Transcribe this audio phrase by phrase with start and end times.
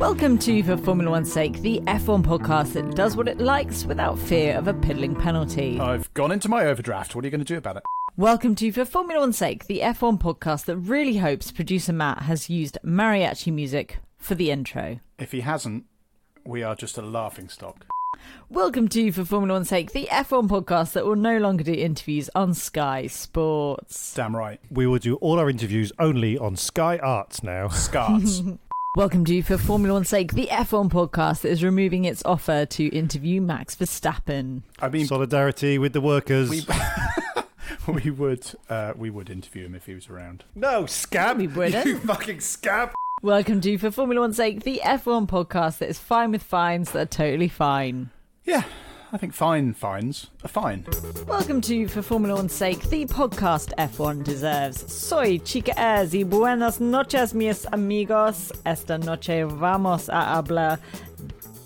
[0.00, 4.18] Welcome to For Formula One's Sake, the F1 podcast that does what it likes without
[4.18, 5.78] fear of a piddling penalty.
[5.78, 7.14] I've gone into my overdraft.
[7.14, 7.82] What are you going to do about it?
[8.16, 12.48] Welcome to For Formula One's Sake, the F1 podcast that really hopes producer Matt has
[12.48, 15.00] used mariachi music for the intro.
[15.18, 15.84] If he hasn't,
[16.46, 17.84] we are just a laughing stock.
[18.48, 22.30] Welcome to For Formula One's Sake, the F1 podcast that will no longer do interviews
[22.34, 24.14] on Sky Sports.
[24.14, 24.60] Damn right.
[24.70, 27.68] We will do all our interviews only on Sky Arts now.
[27.68, 28.40] Scarts.
[28.96, 32.86] Welcome to For Formula One's Sake, the F1 podcast that is removing its offer to
[32.88, 34.62] interview Max Verstappen.
[34.80, 36.50] I mean, Solidarity with the workers.
[36.50, 36.64] we,
[37.86, 40.42] we would uh, we would interview him if he was around.
[40.56, 41.38] no, scab.
[41.38, 41.86] We wouldn't.
[41.86, 42.90] You fucking scab.
[43.22, 47.00] Welcome to For Formula One's Sake, the F1 podcast that is fine with fines that
[47.00, 48.10] are totally fine.
[48.44, 48.64] Yeah,
[49.12, 50.86] I think fine fines are fine.
[51.26, 54.92] Welcome to For Formula One's Sake, the podcast F1 deserves.
[54.92, 58.52] Soy Chica Ez y buenas noches, mis amigos.
[58.64, 60.78] Esta noche vamos a hablar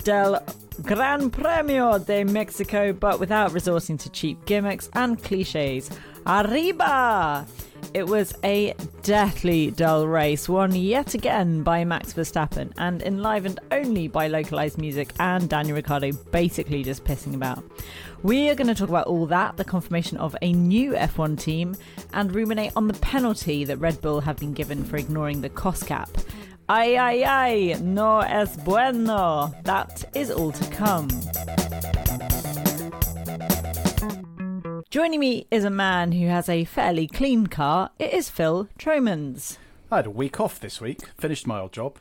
[0.04, 0.38] del
[0.84, 5.90] Gran Premio de Mexico, but without resorting to cheap gimmicks and cliches.
[6.26, 7.46] Arriba!
[7.92, 14.08] It was a deathly dull race, won yet again by Max Verstappen and enlivened only
[14.08, 17.62] by localized music and Daniel Ricciardo basically just pissing about.
[18.22, 21.76] We are going to talk about all that, the confirmation of a new F1 team,
[22.12, 25.86] and ruminate on the penalty that Red Bull have been given for ignoring the cost
[25.86, 26.08] cap.
[26.68, 29.54] Ay, ay, ay, no es bueno.
[29.64, 31.08] That is all to come.
[34.90, 37.90] Joining me is a man who has a fairly clean car.
[37.98, 39.58] It is Phil Tromans.
[39.90, 41.00] I had a week off this week.
[41.18, 41.98] Finished my old job.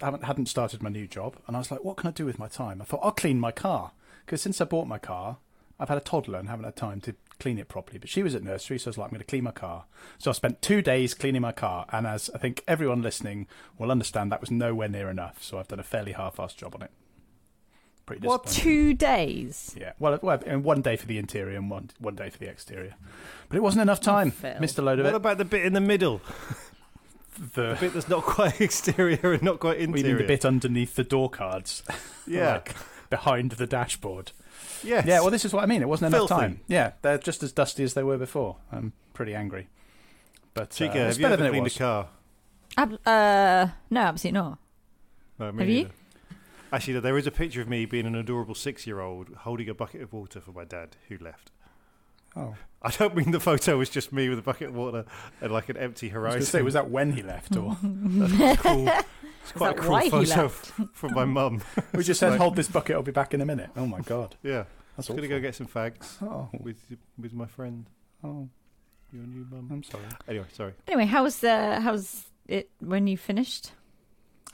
[0.00, 2.38] Haven't hadn't started my new job, and I was like, what can I do with
[2.38, 2.80] my time?
[2.80, 3.92] I thought I'll clean my car
[4.24, 5.38] because since I bought my car,
[5.78, 7.98] I've had a toddler and haven't had time to clean it properly.
[7.98, 9.84] But she was at nursery, so I was like, I'm going to clean my car.
[10.18, 13.90] So I spent two days cleaning my car, and as I think everyone listening will
[13.90, 15.42] understand, that was nowhere near enough.
[15.42, 16.90] So I've done a fairly half-assed job on it.
[18.06, 19.74] Pretty What, two days?
[19.78, 22.48] Yeah, well, well, and one day for the interior and one one day for the
[22.48, 22.94] exterior,
[23.48, 24.30] but it wasn't enough time.
[24.30, 24.54] Phil.
[24.60, 25.16] Missed a load of What it.
[25.16, 26.20] about the bit in the middle?
[27.36, 30.06] the The bit that's not quite exterior and not quite we interior.
[30.14, 31.82] mean the bit underneath the door cards,
[32.28, 32.52] Yeah.
[32.52, 32.76] like
[33.10, 34.30] behind the dashboard.
[34.84, 35.04] Yes.
[35.06, 35.82] Yeah, well, this is what I mean.
[35.82, 36.60] It wasn't enough time.
[36.68, 38.56] Yeah, they're just as dusty as they were before.
[38.70, 39.68] I'm pretty angry,
[40.54, 41.76] but uh, Chica, it's have you better ever than it cleaned was.
[41.76, 42.08] a car?
[42.78, 44.58] Uh, no, absolutely not.
[45.40, 45.90] No, me Have you?
[46.70, 46.76] Neither.
[46.76, 50.12] Actually, there is a picture of me being an adorable six-year-old holding a bucket of
[50.12, 51.50] water for my dad, who left.
[52.38, 55.06] Oh, I don't mean the photo was just me with a bucket of water
[55.40, 56.40] and like an empty I was horizon.
[56.40, 58.88] to say, was that when he left, or That's cool.
[58.88, 60.72] It's quite that a cool photo left?
[60.78, 61.62] f- from my mum.
[61.94, 62.94] we just said, "Hold this bucket.
[62.94, 64.64] I'll be back in a minute." Oh my god, Yeah,
[64.96, 66.76] that's I'm gonna go get some fags Oh, with
[67.18, 67.86] with my friend,
[68.22, 68.48] oh,
[69.12, 69.68] your new mum.
[69.72, 70.04] I'm sorry.
[70.28, 70.74] Anyway, sorry.
[70.86, 73.72] Anyway, how's uh, how's it when you finished?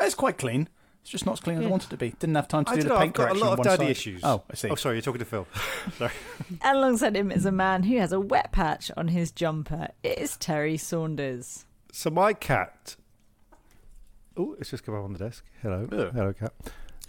[0.01, 0.69] It's quite clean.
[1.03, 1.71] It's just not as clean as I Good.
[1.71, 2.11] wanted to be.
[2.19, 3.53] Didn't have time to I do the know, paint I've got a correction lot on
[3.55, 3.91] of one daddy side.
[3.91, 4.21] issues.
[4.25, 4.69] Oh, I see.
[4.71, 5.47] Oh, sorry, you're talking to Phil.
[5.99, 6.13] sorry.
[6.61, 9.89] And alongside him is a man who has a wet patch on his jumper.
[10.05, 11.67] It is Terry Saunders.
[11.93, 12.97] So my cat.
[14.37, 15.45] Oh, it's just come up on the desk.
[15.61, 16.11] Hello, Ugh.
[16.15, 16.53] hello, cat.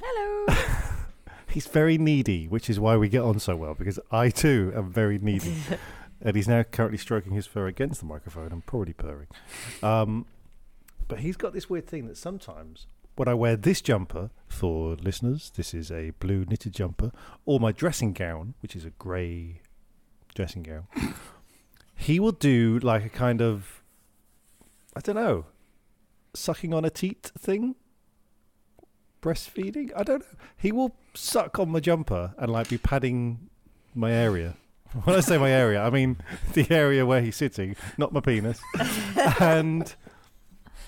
[0.02, 0.58] Hello.
[1.50, 4.92] He's very needy, which is why we get on so well because I too am
[4.92, 5.56] very needy.
[6.20, 9.28] and he's now currently stroking his fur against the microphone and probably purring.
[9.84, 10.26] Um,
[11.08, 15.52] But he's got this weird thing that sometimes when I wear this jumper, for listeners,
[15.56, 17.12] this is a blue knitted jumper,
[17.46, 19.62] or my dressing gown, which is a grey
[20.36, 20.88] dressing gown,
[21.96, 23.84] he will do like a kind of,
[24.96, 25.46] I don't know,
[26.34, 27.76] sucking on a teat thing.
[29.22, 29.92] Breastfeeding?
[29.96, 30.38] I don't know.
[30.58, 33.50] He will suck on my jumper and like be padding
[33.96, 34.56] my area.
[35.04, 36.18] When I say my area, I mean
[36.54, 38.60] the area where he's sitting, not my penis.
[39.40, 39.96] and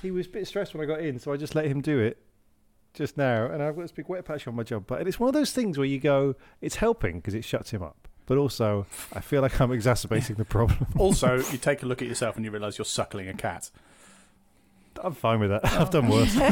[0.05, 1.99] he was a bit stressed when I got in, so I just let him do
[1.99, 2.17] it
[2.93, 3.45] just now.
[3.45, 4.95] And I've got this big wet patch on my jumper.
[4.95, 7.83] And it's one of those things where you go, it's helping because it shuts him
[7.83, 8.07] up.
[8.25, 10.87] But also, I feel like I'm exacerbating the problem.
[10.97, 13.69] Also, you take a look at yourself and you realise you're suckling a cat.
[15.03, 15.65] I'm fine with that.
[15.73, 16.35] I've done worse.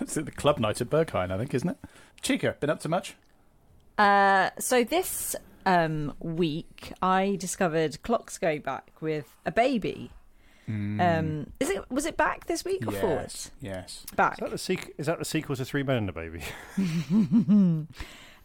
[0.00, 1.76] It's at the club night at Berghain, I think, isn't it?
[2.22, 3.14] Chica, been up to much?
[3.98, 5.36] Uh, so this
[5.66, 10.10] um, week, I discovered clocks go back with a baby.
[11.00, 13.22] Um, is it was it back this week or forward?
[13.22, 14.06] yes, yes.
[14.16, 14.34] Back.
[14.34, 16.42] Is that the, sequ- is that the sequel to Three Men and a Baby?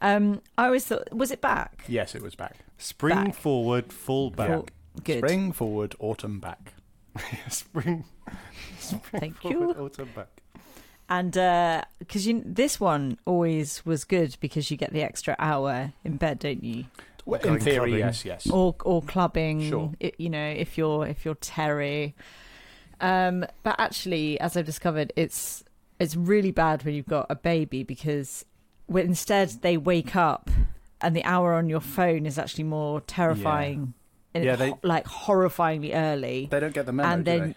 [0.02, 1.86] Um, I always thought was it back?
[1.88, 2.58] Yes, it was back.
[2.78, 3.36] Spring Back.
[3.36, 4.50] forward, full back.
[4.50, 4.66] For-
[5.04, 5.20] Good.
[5.20, 6.74] Spring forward, autumn back.
[7.50, 8.04] Spring.
[8.80, 9.84] Thank forward, you.
[9.86, 10.28] autumn back.
[11.10, 11.32] And
[12.00, 16.40] because you, this one always was good because you get the extra hour in bed,
[16.40, 16.86] don't you?
[17.26, 18.00] Well, in theory, clubbing.
[18.00, 18.50] yes, yes.
[18.50, 19.68] Or or clubbing.
[19.70, 19.92] Sure.
[20.02, 22.16] i- you know, if you're if you're Terry.
[23.02, 25.64] Um, but actually, as I've discovered, it's
[26.00, 28.46] it's really bad when you've got a baby because
[28.88, 30.50] when instead they wake up
[31.02, 33.94] and the hour on your phone is actually more terrifying.
[34.34, 36.48] And Yeah, they- ho- like horrifyingly early.
[36.52, 37.56] They don't get the memo, and do then they?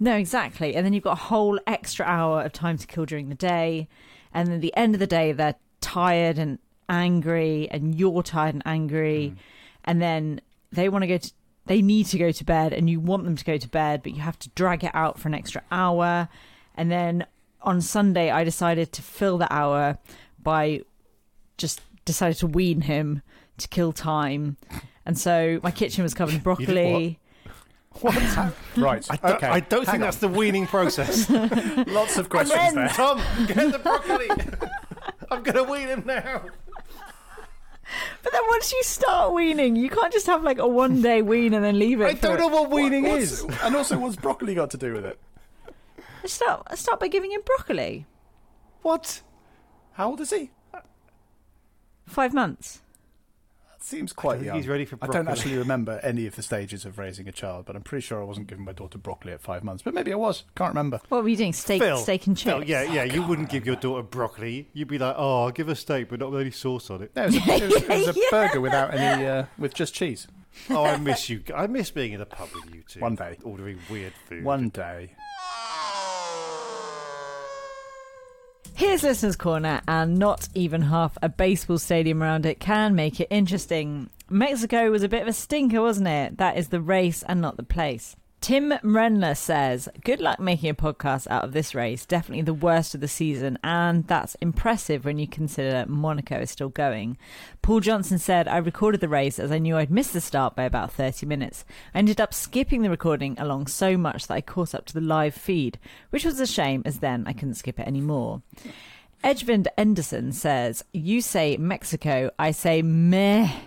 [0.00, 3.28] no exactly and then you've got a whole extra hour of time to kill during
[3.28, 3.88] the day
[4.32, 6.58] and then at the end of the day they're tired and
[6.88, 9.38] angry and you're tired and angry Mm.
[9.84, 10.40] and then
[10.72, 11.32] they want to go to
[11.66, 14.12] they need to go to bed and you want them to go to bed but
[14.14, 16.28] you have to drag it out for an extra hour
[16.76, 17.24] and then
[17.62, 19.96] on sunday i decided to fill the hour
[20.42, 20.80] by
[21.56, 23.22] just decided to wean him
[23.56, 24.56] to kill time
[25.06, 27.18] and so my kitchen was covered in broccoli
[28.00, 28.14] What?
[28.76, 29.06] Right.
[29.08, 29.46] I don't, okay.
[29.46, 30.00] I don't hang think on.
[30.00, 31.30] that's the weaning process.
[31.86, 32.88] Lots of questions then- there.
[32.88, 34.28] Tom, get the broccoli.
[35.30, 36.42] I'm going to wean him now.
[38.22, 41.54] But then once you start weaning, you can't just have like a one day wean
[41.54, 42.06] and then leave it.
[42.06, 43.46] I don't know what weaning What's- is.
[43.62, 45.18] And also, what's broccoli got to do with it?
[46.24, 48.06] Start start by giving him broccoli.
[48.82, 49.20] What?
[49.92, 50.50] How old is he?
[52.06, 52.80] Five months.
[53.84, 54.56] That seems quite young.
[54.56, 57.66] he's ready for I don't actually remember any of the stages of raising a child,
[57.66, 59.82] but I'm pretty sure I wasn't giving my daughter broccoli at five months.
[59.82, 60.44] But maybe I was.
[60.56, 61.00] Can't remember.
[61.10, 61.52] What were you doing?
[61.52, 62.50] Steak, Phil, steak and chips.
[62.50, 63.04] Phil, yeah, yeah.
[63.04, 64.70] You wouldn't give your daughter broccoli.
[64.72, 67.14] You'd be like, "Oh, I'll give her steak, but not with any sauce on it."
[67.14, 68.26] No, it was a, it was, it was a Yeah.
[68.30, 70.28] burger without any, uh, with just cheese.
[70.70, 71.42] oh, I miss you.
[71.54, 73.00] I miss being in a pub with you two.
[73.00, 73.36] One day.
[73.42, 74.44] ordering weird food.
[74.44, 75.10] One day.
[78.76, 83.28] Here's Listener's Corner, and not even half a baseball stadium around it can make it
[83.30, 84.10] interesting.
[84.28, 86.38] Mexico was a bit of a stinker, wasn't it?
[86.38, 88.16] That is the race and not the place.
[88.44, 92.04] Tim Renler says, Good luck making a podcast out of this race.
[92.04, 96.68] Definitely the worst of the season, and that's impressive when you consider Monaco is still
[96.68, 97.16] going.
[97.62, 100.64] Paul Johnson said, I recorded the race as I knew I'd missed the start by
[100.64, 101.64] about 30 minutes.
[101.94, 105.00] I ended up skipping the recording along so much that I caught up to the
[105.00, 105.78] live feed,
[106.10, 108.42] which was a shame as then I couldn't skip it anymore.
[109.24, 113.62] Edgevind Enderson says, You say Mexico, I say Mexico.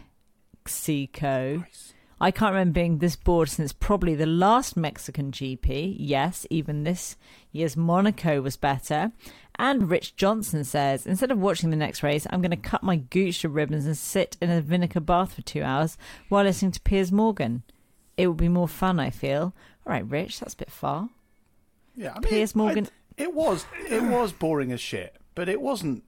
[2.19, 5.95] I can't remember being this bored since probably the last Mexican GP.
[5.99, 7.15] Yes, even this
[7.51, 9.11] year's Monaco was better.
[9.59, 12.95] And Rich Johnson says, instead of watching the next race, I'm going to cut my
[12.97, 15.97] gooch to ribbons and sit in a vinegar bath for two hours
[16.29, 17.63] while listening to Piers Morgan.
[18.17, 19.53] It would be more fun, I feel.
[19.85, 21.09] All right, Rich, that's a bit far.
[21.95, 22.85] Yeah, I Piers Morgan-
[23.19, 26.03] I- it was it was boring as shit, but it wasn't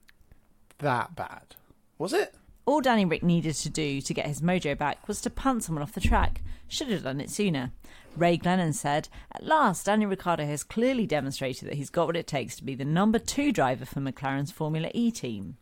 [0.78, 1.56] that bad,
[1.98, 2.34] was it?
[2.70, 5.82] All Danny Rick needed to do to get his mojo back was to punt someone
[5.82, 6.40] off the track.
[6.68, 7.72] Should have done it sooner.
[8.16, 12.28] Ray Glennon said, At last, Danny Ricciardo has clearly demonstrated that he's got what it
[12.28, 15.56] takes to be the number two driver for McLaren's Formula E team.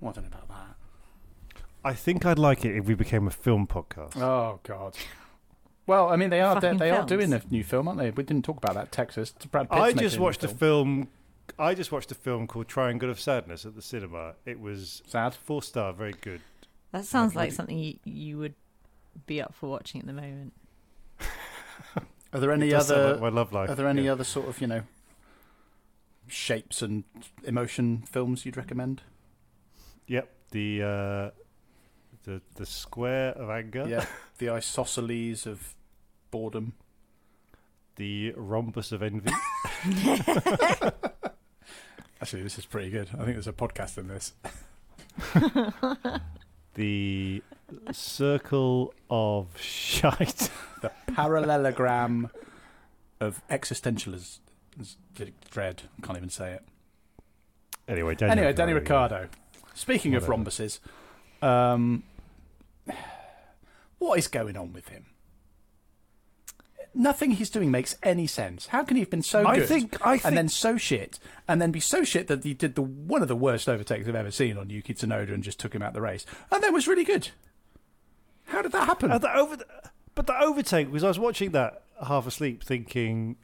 [0.00, 1.62] Well, I don't know about that.
[1.84, 4.16] I think I'd like it if we became a film podcast.
[4.20, 4.96] Oh God.
[5.86, 8.10] Well, I mean, they are they, they are doing a new film, aren't they?
[8.10, 8.90] We didn't talk about that.
[8.90, 9.30] Texas.
[9.52, 10.56] Brad Pitt's I making just watched a film.
[11.04, 11.08] film.
[11.58, 14.34] I just watched a film called Triangle of Sadness at the cinema.
[14.44, 15.34] It was Sad.
[15.34, 16.40] four star, very good.
[16.92, 18.54] That sounds like something you, you would
[19.26, 20.52] be up for watching at the moment.
[22.32, 23.12] Are there any It does sound other?
[23.12, 23.70] like my love life.
[23.70, 24.12] are there any yeah.
[24.12, 24.82] other sort of you know
[26.28, 27.04] shapes and
[27.44, 29.02] emotion films you'd recommend?
[30.08, 31.30] Yep, the uh,
[32.24, 33.86] the the square of anger.
[33.88, 34.04] Yeah,
[34.38, 35.74] the isosceles of
[36.30, 36.74] boredom.
[37.96, 39.30] the rhombus of envy,
[42.20, 43.10] Actually, this is pretty good.
[43.14, 44.32] I think there's a podcast in this.
[46.74, 47.42] the
[47.92, 50.50] circle of shite.
[50.82, 52.30] The parallelogram
[53.18, 54.40] of existentialism.
[55.50, 55.82] Dread.
[56.02, 56.62] Can't even say it.
[57.88, 59.72] Anyway, Danny anyway, Danny Ricciardo, Ricciardo.
[59.74, 60.80] Speaking of rhombuses,
[61.40, 62.02] um,
[63.98, 65.06] what is going on with him?
[66.98, 68.68] Nothing he's doing makes any sense.
[68.68, 71.18] How can he have been so I good think- I think- and then so shit,
[71.46, 74.14] and then be so shit that he did the one of the worst overtakes I've
[74.14, 76.88] ever seen on Yuki Tsunoda and just took him out the race, and that was
[76.88, 77.28] really good.
[78.46, 79.10] How did that happen?
[79.10, 79.58] Uh, the over,
[80.14, 83.36] but the overtake was I was watching that half asleep, thinking,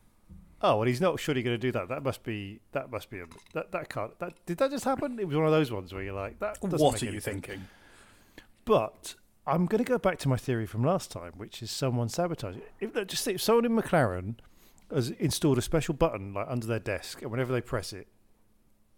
[0.63, 1.89] "Oh, well, he's not surely going to do that.
[1.89, 5.19] That must be that must be a that that can't that did that just happen?
[5.19, 6.57] It was one of those ones where you're like, that.
[6.63, 7.25] what are you sense.
[7.25, 7.67] thinking?
[8.65, 12.09] But I'm going to go back to my theory from last time, which is someone
[12.09, 12.63] sabotaging.
[12.81, 14.37] If just if someone in McLaren
[14.93, 18.07] has installed a special button like under their desk, and whenever they press it,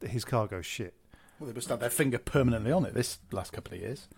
[0.02, 0.94] his car goes shit.
[1.38, 4.08] Well, they must have their finger permanently on it this last couple of years.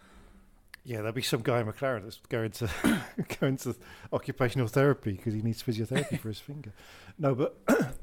[0.85, 2.71] Yeah, there'll be some guy in McLaren that's going to
[3.40, 3.76] going to
[4.12, 6.73] occupational therapy because he needs physiotherapy for his finger.
[7.18, 7.56] No, but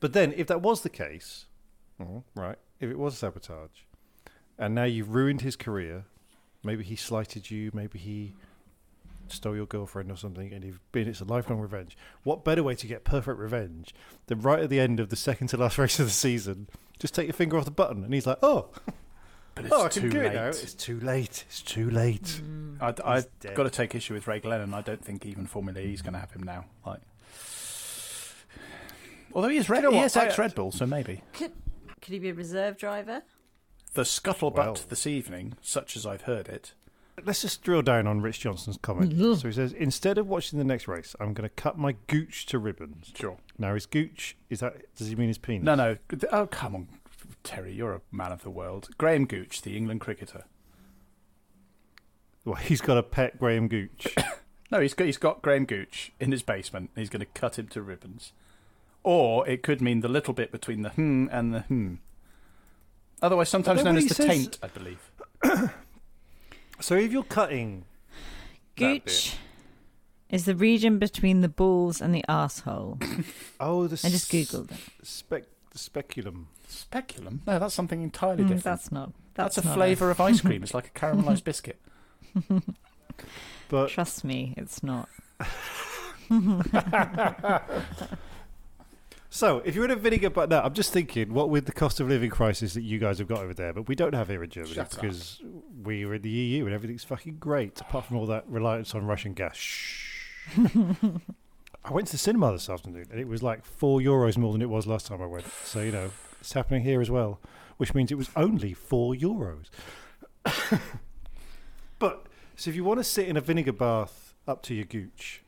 [0.00, 1.46] but then if that was the case,
[2.00, 2.56] oh, right?
[2.80, 3.82] If it was sabotage,
[4.58, 6.04] and now you've ruined his career,
[6.64, 8.34] maybe he slighted you, maybe he
[9.28, 11.96] stole your girlfriend or something, and you've been it's a lifelong revenge.
[12.22, 13.94] What better way to get perfect revenge
[14.26, 16.68] than right at the end of the second to last race of the season,
[16.98, 18.68] just take your finger off the button, and he's like, oh.
[19.54, 20.26] But it's oh, I too can do late.
[20.26, 20.46] it now.
[20.48, 21.44] It's too late.
[21.46, 22.40] It's too late.
[22.42, 22.82] Mm.
[22.82, 23.54] I, I've dead.
[23.54, 24.74] got to take issue with Ray Glennon.
[24.74, 26.64] I don't think even Formula E is going to have him now.
[26.84, 27.00] Like,
[29.32, 30.06] although he is, Red, know he what?
[30.06, 31.52] is ex Red Bull, so maybe Could
[32.02, 33.22] could he be a reserve driver?
[33.94, 34.78] The scuttlebutt Well.
[34.88, 36.74] this evening, such as I've heard it.
[37.24, 39.12] Let's just drill down on Rich Johnson's comment.
[39.38, 42.44] So he says, instead of watching the next race, I'm going to cut my gooch
[42.46, 43.12] to ribbons.
[43.14, 43.36] Sure.
[43.56, 44.94] Now, his gooch is that?
[44.96, 45.64] Does he mean his penis?
[45.64, 45.96] No, no.
[46.32, 46.88] Oh, come on,
[47.44, 47.72] Terry.
[47.72, 48.88] You're a man of the world.
[48.98, 50.44] Graham Gooch, the England cricketer.
[52.44, 54.14] Well, he's got a pet Graham Gooch.
[54.70, 56.90] No, he's got he's got Graham Gooch in his basement.
[56.96, 58.32] and He's going to cut him to ribbons.
[59.04, 61.94] Or it could mean the little bit between the hmm and the hmm.
[63.24, 65.00] Otherwise, sometimes known as the says- taint, I believe.
[66.80, 67.86] so if you're cutting,
[68.76, 69.36] that Gooch
[70.28, 72.98] is the region between the balls and the asshole.
[73.60, 74.78] oh, the I just googled it.
[75.02, 76.48] spec, the speculum.
[76.68, 77.40] Speculum?
[77.46, 78.64] No, that's something entirely Mm, different.
[78.64, 79.12] that's not.
[79.34, 80.62] That's, That's, a not flavour of ice cream.
[80.62, 81.80] It's like a caramelised biscuit.
[83.68, 85.08] But Trust me, it's not.
[89.34, 91.98] so if you're in a vinegar, but no, I'm just thinking, what with the cost
[91.98, 94.44] of living crisis that you guys have got over there, but we don't have here
[94.44, 95.00] in Germany Shut up.
[95.00, 95.42] because
[95.82, 99.04] we are in the EU and everything's fucking great, apart from all that reliance on
[99.04, 99.56] Russian gas.
[99.56, 100.56] Shh.
[101.84, 104.62] I went to the cinema this afternoon and it was like four euros more than
[104.62, 105.46] it was last time I went.
[105.64, 106.10] So you know
[106.40, 107.40] it's happening here as well,
[107.76, 109.66] which means it was only four euros.
[111.98, 115.42] but so if you want to sit in a vinegar bath up to your gooch,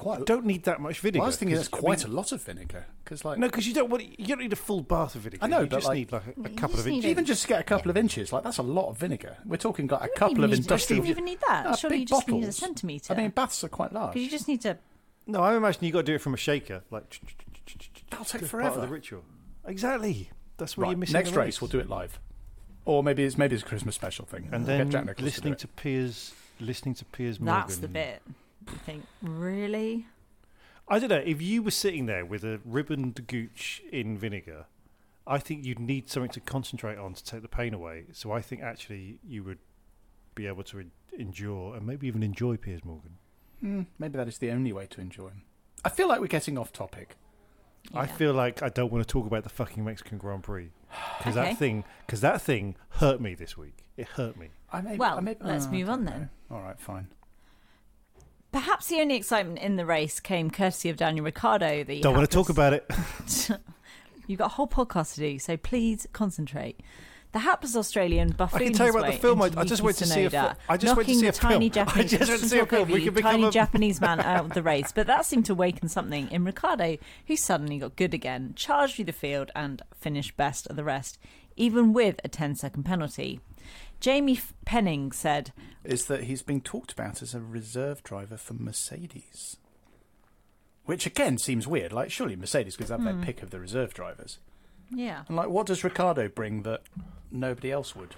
[0.00, 0.26] quite.
[0.26, 1.18] don't need that much vinegar.
[1.20, 2.86] well, I was thinking 'cause, that's I quite mean- a lot of vinegar.
[3.04, 5.44] Because like, no, because you don't want you don't need a full bath of vinegar.
[5.44, 7.04] I know, you but, just like- need like a, a couple of inches.
[7.06, 9.36] even just to get a couple of inches, like that's a lot of vinegar.
[9.44, 10.98] We're talking like a You couple of even industrial.
[11.04, 11.66] You don't even need that.
[11.66, 13.12] Ah, Surely big you just need a centimetre.
[13.12, 14.14] I mean, baths are quite large.
[14.14, 14.78] Because you just need to.
[15.26, 17.20] No, I imagine you got to do it from a shaker, like
[18.10, 18.80] That'll take part of forever.
[18.80, 19.22] the ritual.
[19.66, 20.30] Exactly.
[20.56, 21.14] That's what Right, you're missing.
[21.14, 22.18] next race, we'll do it live,
[22.84, 24.48] or maybe it's maybe it's a Christmas special thing.
[24.52, 27.60] and then get listening to, to Piers, listening to Piers Morgan.
[27.62, 28.22] That's the bit.
[28.72, 30.06] You think, really?
[30.88, 31.22] I don't know.
[31.24, 34.66] If you were sitting there with a ribboned gooch in vinegar,
[35.26, 38.06] I think you'd need something to concentrate on to take the pain away.
[38.12, 39.58] So I think actually you would
[40.34, 43.18] be able to en- endure and maybe even enjoy Piers Morgan.
[43.62, 45.42] Mm, maybe that is the only way to enjoy him.
[45.84, 47.16] I feel like we're getting off topic.
[47.94, 50.70] I feel like I don't want to talk about the fucking Mexican Grand Prix
[51.18, 51.50] because Okay.
[51.50, 53.84] that thing, because that thing hurt me this week.
[53.96, 54.48] It hurt me.
[54.72, 56.30] I may, Well, I may, let's oh, move on then.
[56.50, 56.56] know.
[56.56, 57.08] All right, fine.
[58.52, 61.84] Perhaps the only excitement in the race came courtesy of Daniel Ricciardo.
[61.84, 62.90] The Don't want to talk about it.
[64.26, 66.80] You've got a whole podcast to do, so please concentrate.
[67.32, 69.40] The hapless Australian buffooned I can tell you about the film.
[69.40, 70.30] I, I just went to see a.
[70.30, 71.86] Tsunoda, Fi- I just went to see a tiny film.
[71.86, 72.90] Japanese, I just went to see a film.
[72.90, 73.50] We can tiny a.
[73.52, 77.36] Japanese man out of the race, but that seemed to awaken something in Ricciardo, who
[77.36, 81.18] suddenly got good again, charged through the field, and finished best of the rest,
[81.54, 83.40] even with a 10-second penalty.
[84.00, 85.52] Jamie Penning said,
[85.84, 89.56] Is that he's being talked about as a reserve driver for Mercedes,
[90.86, 91.92] which again seems weird.
[91.92, 93.04] Like, surely Mercedes could have Hmm.
[93.06, 94.38] their pick of the reserve drivers.
[94.90, 96.82] "Yeah, And like, what does Ricciardo bring that
[97.30, 98.14] nobody else would?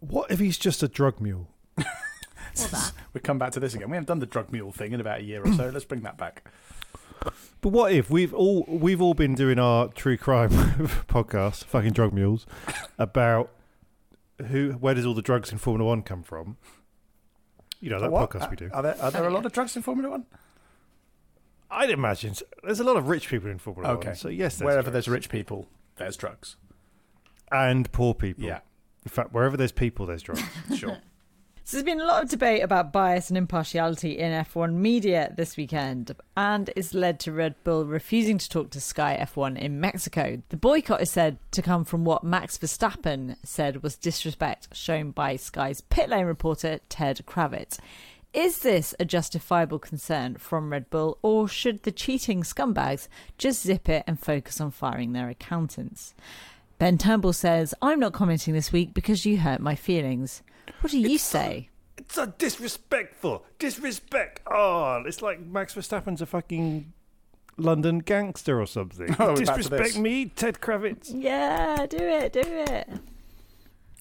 [0.00, 1.48] What if he's just a drug mule?
[1.76, 1.86] well
[2.70, 3.88] that." We come back to this again.
[3.88, 5.68] We haven't done the drug mule thing in about a year or so.
[5.72, 6.44] Let's bring that back.
[7.60, 10.50] But what if we've all we've all been doing our true crime
[11.08, 12.46] podcast, fucking drug mules,
[12.98, 13.50] about
[14.48, 16.56] who where does all the drugs in Formula One come from?
[17.80, 18.30] You know that What?
[18.30, 18.70] podcast we do.
[18.72, 20.26] Are there, are there a lot of drugs in Formula One?
[21.70, 22.44] I'd imagine so.
[22.62, 23.98] there's a lot of rich people in Formula One.
[23.98, 24.08] Okay.
[24.10, 24.16] One.
[24.16, 24.92] So yes, there's Wherever drugs.
[24.92, 26.56] there's rich people, there's drugs.
[27.50, 28.44] and poor people.
[28.44, 28.60] Yeah.
[29.04, 30.42] In fact, wherever there's people, there's drugs.
[30.76, 30.98] Sure.
[31.68, 35.56] So there's been a lot of debate about bias and impartiality in F1 media this
[35.56, 40.40] weekend, and it's led to Red Bull refusing to talk to Sky F1 in Mexico.
[40.50, 45.34] The boycott is said to come from what Max Verstappen said was disrespect shown by
[45.34, 47.80] Sky's pit lane reporter Ted Kravitz.
[48.32, 53.08] Is this a justifiable concern from Red Bull, or should the cheating scumbags
[53.38, 56.14] just zip it and focus on firing their accountants?
[56.78, 60.44] Ben Turnbull says, I'm not commenting this week because you hurt my feelings.
[60.80, 61.70] What do you say?
[61.98, 64.40] it's a disrespectful disrespect.
[64.46, 66.92] Oh, it's like Max Verstappen's a fucking
[67.56, 69.14] London gangster or something.
[69.18, 71.10] Oh, we're back to disrespect me, Ted Kravitz.
[71.14, 72.88] Yeah, do it, do it.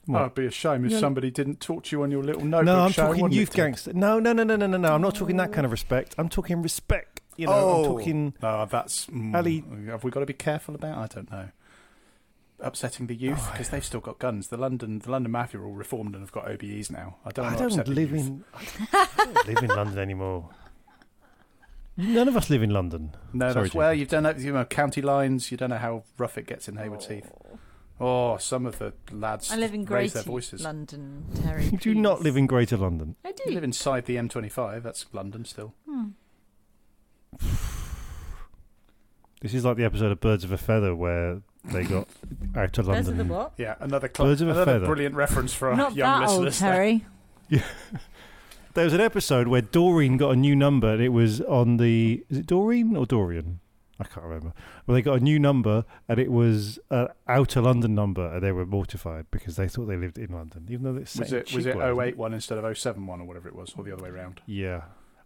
[0.07, 2.65] Oh, it'd be a shame if somebody didn't talk to you on your little notebook
[2.65, 3.93] No, I'm show, talking youth it, gangster.
[3.93, 4.93] No, no, no, no, no, no, no.
[4.93, 6.13] I'm not talking that kind of respect.
[6.19, 7.21] I'm talking respect.
[7.37, 8.33] You know, oh, I'm talking.
[8.43, 9.07] Oh, that's.
[9.07, 10.97] Mm, Ali- Have we got to be careful about?
[10.97, 11.49] I don't know.
[12.59, 14.47] Upsetting the youth Oh, because they've still got guns.
[14.47, 17.17] The London, the London mafia are all reformed and have got OBEs now.
[17.25, 17.45] I don't.
[17.45, 18.27] I wanna upset don't the live youth.
[18.27, 18.43] in.
[18.93, 20.49] I don't live in London anymore.
[21.97, 23.15] None of us live in London.
[23.33, 23.91] No, Sorry, that's well.
[23.93, 23.99] Jacob.
[23.99, 25.51] You don't know, you know county lines.
[25.51, 27.13] You don't know how rough it gets in Haywards oh.
[27.13, 27.31] Heath.
[27.99, 30.61] Oh, some of the lads I live in raise Greater their voices.
[30.63, 31.65] London, Terry.
[31.71, 33.15] You do not live in Greater London.
[33.23, 33.51] I You do.
[33.53, 34.83] live inside the M25.
[34.83, 35.73] That's London still.
[35.89, 36.07] Hmm.
[39.41, 41.41] This is like the episode of Birds of a Feather where
[41.71, 42.07] they got
[42.55, 43.19] out of Birds London.
[43.21, 43.53] of the what?
[43.57, 44.85] Yeah, another cl- Birds of a another feather.
[44.85, 46.59] brilliant reference for our Not young that old, listeners.
[46.59, 46.71] there.
[46.73, 47.05] Terry.
[48.73, 52.25] There was an episode where Doreen got a new number and it was on the.
[52.29, 53.61] Is it Doreen or Dorian?
[54.01, 54.51] I can't remember.
[54.85, 58.51] Well, they got a new number and it was an outer London number and they
[58.51, 61.41] were mortified because they thought they lived in London, even though it's Was set in
[61.43, 63.93] it was it Chigwell, isn't 081 instead of 071 or whatever it was, or the
[63.93, 64.41] other way around?
[64.45, 64.81] Yeah.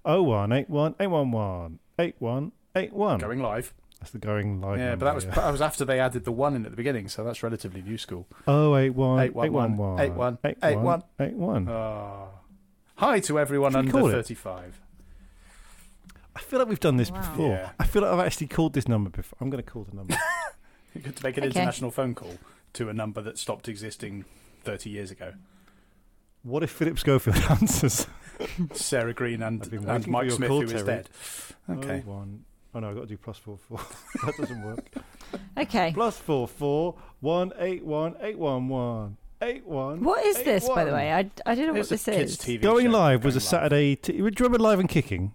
[0.06, 3.18] Oh one eight one eight one one eight one eight one.
[3.20, 3.74] Going live.
[4.00, 4.80] That's the going live.
[4.80, 7.10] yeah, but that was that was after they added the one in at the beginning,
[7.10, 8.28] so that's relatively new school.
[8.48, 11.04] oh eight Eight one one, one eight one, eight eight one one.
[11.20, 11.68] eight one.
[11.70, 12.30] Oh.
[12.96, 14.82] Hi to everyone Should under 35.
[16.36, 17.20] I feel like we've done this Wow.
[17.20, 17.50] before.
[17.52, 17.70] Yeah.
[17.80, 19.38] I feel like I've actually called this number before.
[19.42, 20.16] I'm going to call the number.
[20.96, 21.52] You could make an Okay.
[21.52, 22.34] international phone call
[22.74, 24.26] to a number that stopped existing
[24.64, 25.34] 30 years ago.
[26.42, 28.08] what if Philip Schofield answers?
[28.74, 30.84] Sarah Greene and, and Mike Smith, who is Terry.
[30.86, 31.10] dead.
[31.70, 32.04] Okay.
[32.08, 32.44] Oh, one.
[32.74, 33.80] Oh no, I've got to do plus four four.
[34.26, 34.86] that doesn't work.
[35.58, 35.92] Okay.
[35.94, 40.04] plus four four one eight one eight one one eight one.
[40.04, 41.12] What is eight this, by the way?
[41.12, 42.38] I, I don't know what It's a this kids' is.
[42.38, 42.92] TV Going show.
[42.92, 43.44] live was a live.
[43.44, 43.96] Saturday.
[43.96, 45.34] T- you remember live and kicking?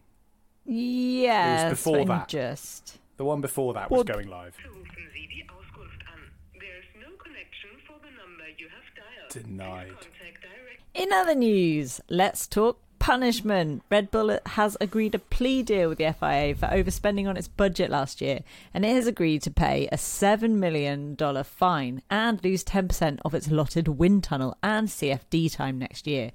[0.65, 1.63] Yes.
[1.63, 2.29] It was before that.
[2.29, 2.99] Just.
[3.17, 4.57] The one before that was going live.
[4.67, 6.21] Rufen Sie die Auskunft an.
[6.59, 9.47] There's no connection for the number you have dialed.
[9.47, 9.89] Denied.
[9.89, 13.83] Please contact direct In other news, let's talk punishment.
[13.91, 17.91] Red Bull has agreed a plea deal with the FIA for overspending on its budget
[17.91, 18.41] last year,
[18.73, 21.15] and it has agreed to pay a $7 million
[21.45, 26.33] fine and lose 10% of its allotted wind tunnel and CFD time next year.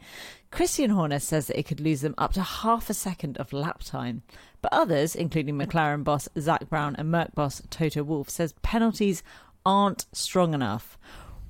[0.51, 3.81] Christian Horner says that it could lose them up to half a second of lap
[3.83, 4.21] time.
[4.61, 9.23] But others, including McLaren boss Zak Brown and Merc boss Toto Wolff, says penalties
[9.65, 10.99] aren't strong enough.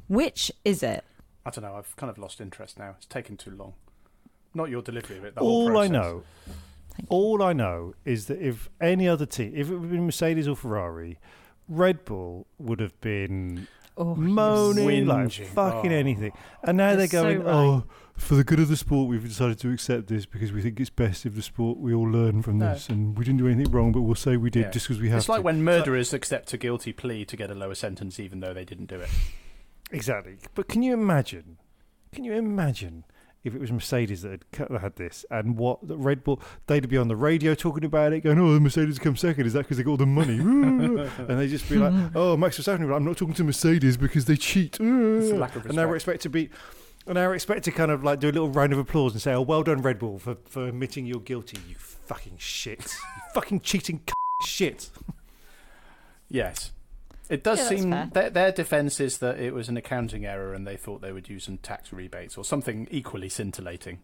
[0.08, 1.04] Which is it?
[1.46, 1.76] I don't know.
[1.76, 2.96] I've kind of lost interest now.
[2.98, 3.74] It's taken too long.
[4.54, 5.36] Not your delivery of it.
[5.36, 6.24] The whole All I know,
[7.08, 10.56] all I know is that if any other team, if it had been Mercedes or
[10.56, 11.20] Ferrari,
[11.68, 15.96] Red Bull would have been Oh, moaning like fucking Oh.
[15.96, 16.32] anything,
[16.64, 17.54] and now You're they're so going, right.
[17.54, 17.84] "Oh,
[18.16, 20.90] for the good of the sport, we've decided to accept this because we think it's
[20.90, 22.72] best if the sport we all learn from No.
[22.74, 24.72] this, and we didn't do anything wrong, but we'll say we did Yeah.
[24.72, 27.52] just because we have It's like to." when murderers accept a guilty plea to get
[27.52, 29.10] a lower sentence, even though they didn't do it.
[29.92, 30.38] Exactly.
[30.56, 31.58] But can you imagine?
[32.14, 33.04] Can you imagine
[33.44, 36.98] if it was Mercedes that had had this and what the Red Bull they'd be
[36.98, 39.46] on the radio talking about it, going, "Oh, the Mercedes come second.
[39.46, 42.60] Is that because they got all the money?" and they just be like, "Oh, Max
[42.60, 45.88] Verstappen, I'm not talking to Mercedes because they cheat." It's a lack of and now
[45.88, 46.50] we're expected to be.
[47.06, 49.22] And now we're expected to kind of like do a little round of applause and
[49.22, 51.60] say, "Oh, well done, Red Bull, for, for admitting you're guilty.
[51.68, 52.82] You fucking shit.
[52.82, 54.02] you fucking cheating
[54.46, 54.90] shit."
[56.28, 56.72] Yes.
[57.30, 58.10] It does Yeah, seem fair.
[58.12, 61.30] their, their defence is that it was an accounting error and they thought they would
[61.30, 64.00] use some tax rebates or something equally scintillating.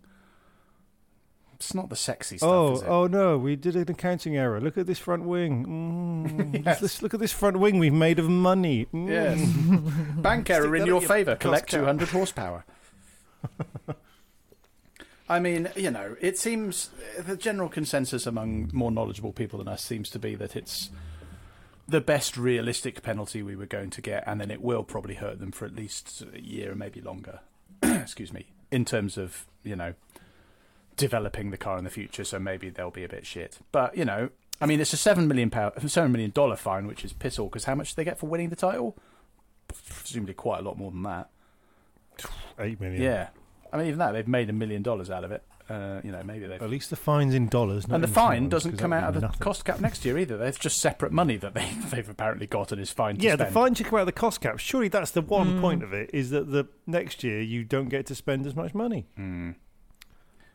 [1.55, 2.88] It's not the sexy stuff, Oh, is it?
[2.88, 3.38] oh no!
[3.38, 4.59] We did an accounting error.
[4.59, 5.65] Look at this front wing.
[6.27, 6.53] Mm.
[6.53, 6.65] Yes.
[6.65, 8.88] let's, let's look at this front wing we've made of money.
[8.93, 9.09] Mm.
[9.09, 9.39] Yes.
[10.21, 11.35] Bank error in your your favour.
[11.38, 12.65] Collect 200 horsepower.
[15.29, 19.83] I mean, you know, it seems the general consensus among more knowledgeable people than us
[19.83, 20.89] seems to be that it's
[21.87, 25.39] the best realistic penalty we were going to get, and then it will probably hurt
[25.39, 27.41] them for at least a year, and maybe longer.
[27.83, 28.47] Excuse me.
[28.71, 29.93] In terms of you know
[30.97, 33.59] developing the car in the future, so maybe they'll be a bit shit.
[33.71, 37.05] But you know, I mean, it's a seven million pound, seven million dollar fine, which
[37.05, 37.47] is piss all.
[37.47, 38.97] Because how much do they get for winning the title?
[39.67, 41.29] Presumably, quite a lot more than that.
[42.59, 43.01] Eight million.
[43.01, 43.29] Yeah,
[43.71, 45.43] I mean, even that they've made a million dollars out of it.
[45.67, 46.62] Uh, you know, maybe they've.
[46.62, 47.88] At least the fine's in dollars.
[47.88, 49.39] not And the fine pounds, doesn't come out of the nothing.
[49.39, 50.43] cost cap next year either.
[50.43, 53.49] It's just separate money that they, they've apparently got and is fine to Yeah, spend.
[53.49, 54.60] the fine should come out of the cost cap.
[54.60, 55.62] Surely that's the one Mm.
[55.62, 58.75] point of it is that the next year you don't get to spend as much
[58.75, 59.08] money.
[59.19, 59.56] Mm.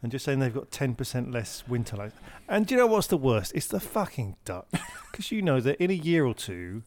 [0.02, 2.14] And just saying they've got ten percent less winter lights.
[2.48, 3.52] And do you know what's the worst?
[3.54, 4.66] It's the fucking Dutch,
[5.10, 6.84] because you know that in a year or two,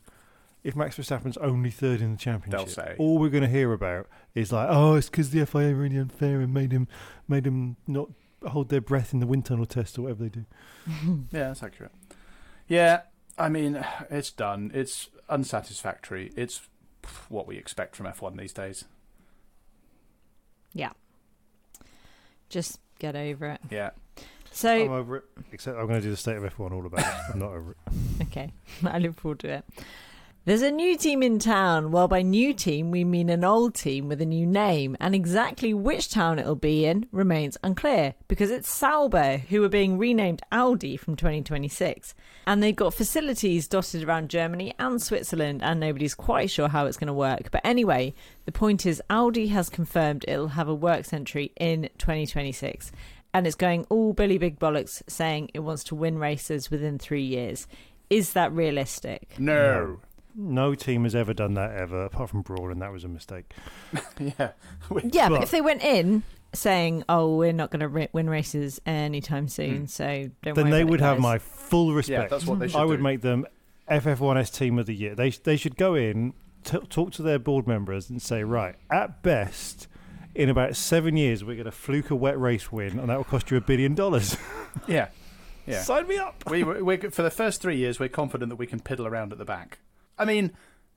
[0.64, 2.96] if Max Verstappen's only third in the championship, say.
[2.98, 5.98] all we're going to hear about is like, oh, it's because the FIA were really
[5.98, 6.88] unfair and made him
[7.28, 8.10] made him not
[8.48, 10.46] hold their breath in the wind tunnel test or whatever they do.
[11.32, 11.92] Yeah, that's accurate.
[12.68, 13.02] Yeah,
[13.38, 14.72] I mean, it's done.
[14.74, 16.32] It's unsatisfactory.
[16.36, 16.62] It's
[17.30, 18.86] what we expect from F1 these days.
[20.74, 20.92] Yeah.
[22.50, 23.62] Just get over it.
[23.70, 23.92] Yeah.
[24.52, 25.24] So I'm So, over it.
[25.52, 27.34] Except I'm going to do the state of F1 all about it.
[27.34, 27.78] I'm not over it.
[28.24, 28.52] okay,
[28.86, 29.66] I look forward to it.
[30.46, 31.92] There's a new team in town.
[31.92, 35.74] Well, by new team, we mean an old team with a new name, and exactly
[35.74, 40.98] which town it'll be in remains unclear because it's Sauber, who are being renamed Audi
[40.98, 42.14] from 2026.
[42.46, 46.98] And they've got facilities dotted around Germany and Switzerland, and nobody's quite sure how it's
[46.98, 47.50] going to work.
[47.50, 52.92] But anyway, the point is, Audi has confirmed it'll have a works entry in 2026.
[53.34, 57.24] And it's going all Billy Big Bollocks saying it wants to win races within three
[57.24, 57.66] years.
[58.10, 59.36] Is that realistic?
[59.40, 60.00] No.
[60.36, 63.54] No team has ever done that ever, apart from Brawn, and that was a mistake.
[64.20, 64.32] yeah.
[64.40, 68.30] Yeah, but But- if they went in saying, "Oh, we're not going to ri- win
[68.30, 69.52] races anytime mm.
[69.52, 72.24] soon," so don't then worry they about would it, have my full respect.
[72.24, 73.04] Yeah, that's what they should I would do.
[73.04, 73.46] make them
[73.90, 75.16] FF1S Team of the Year.
[75.16, 79.22] They they should go in, t- talk to their board members, and say, right, at
[79.24, 79.88] best,
[80.36, 83.24] in about seven years, we're going to fluke a wet race win, and that will
[83.24, 84.38] cost you a billion dollars.
[84.88, 85.10] Yeah.
[85.66, 85.82] Yeah.
[85.84, 86.44] Sign me up.
[86.50, 89.38] we, we, for the first three years, we're confident that we can piddle around at
[89.38, 89.80] the back.
[90.18, 90.52] I mean,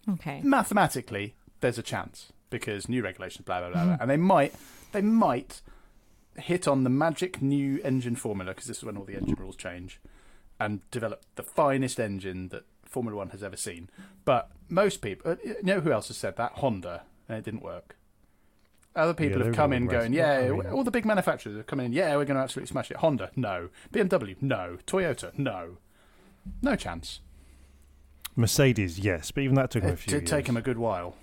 [0.09, 0.41] Okay.
[0.45, 3.97] mathematically, there's a chance because new regulations, blah blah blah, blah.
[4.01, 4.55] and they might,
[4.93, 5.63] they might
[6.37, 9.57] hit on the magic new engine formula because this is when all the engine rules
[9.57, 10.01] change,
[10.61, 13.91] and develop the finest engine that Formula One has ever seen.
[14.25, 16.53] But most people, uh, you know, who else has said that?
[16.53, 17.97] Honda, and it didn't work.
[18.95, 21.67] Other people Yeah, have come in gonna yeah, I mean- all the big manufacturers have
[21.67, 22.97] come in, yeah, we're going to absolutely smash it.
[22.99, 23.69] Honda, no.
[23.93, 24.79] BMW, no.
[24.87, 25.77] Toyota, no.
[26.63, 27.21] No chance.
[28.37, 30.31] Mercedes, yes, but even that took them a It few did years.
[30.31, 31.17] take them a good while.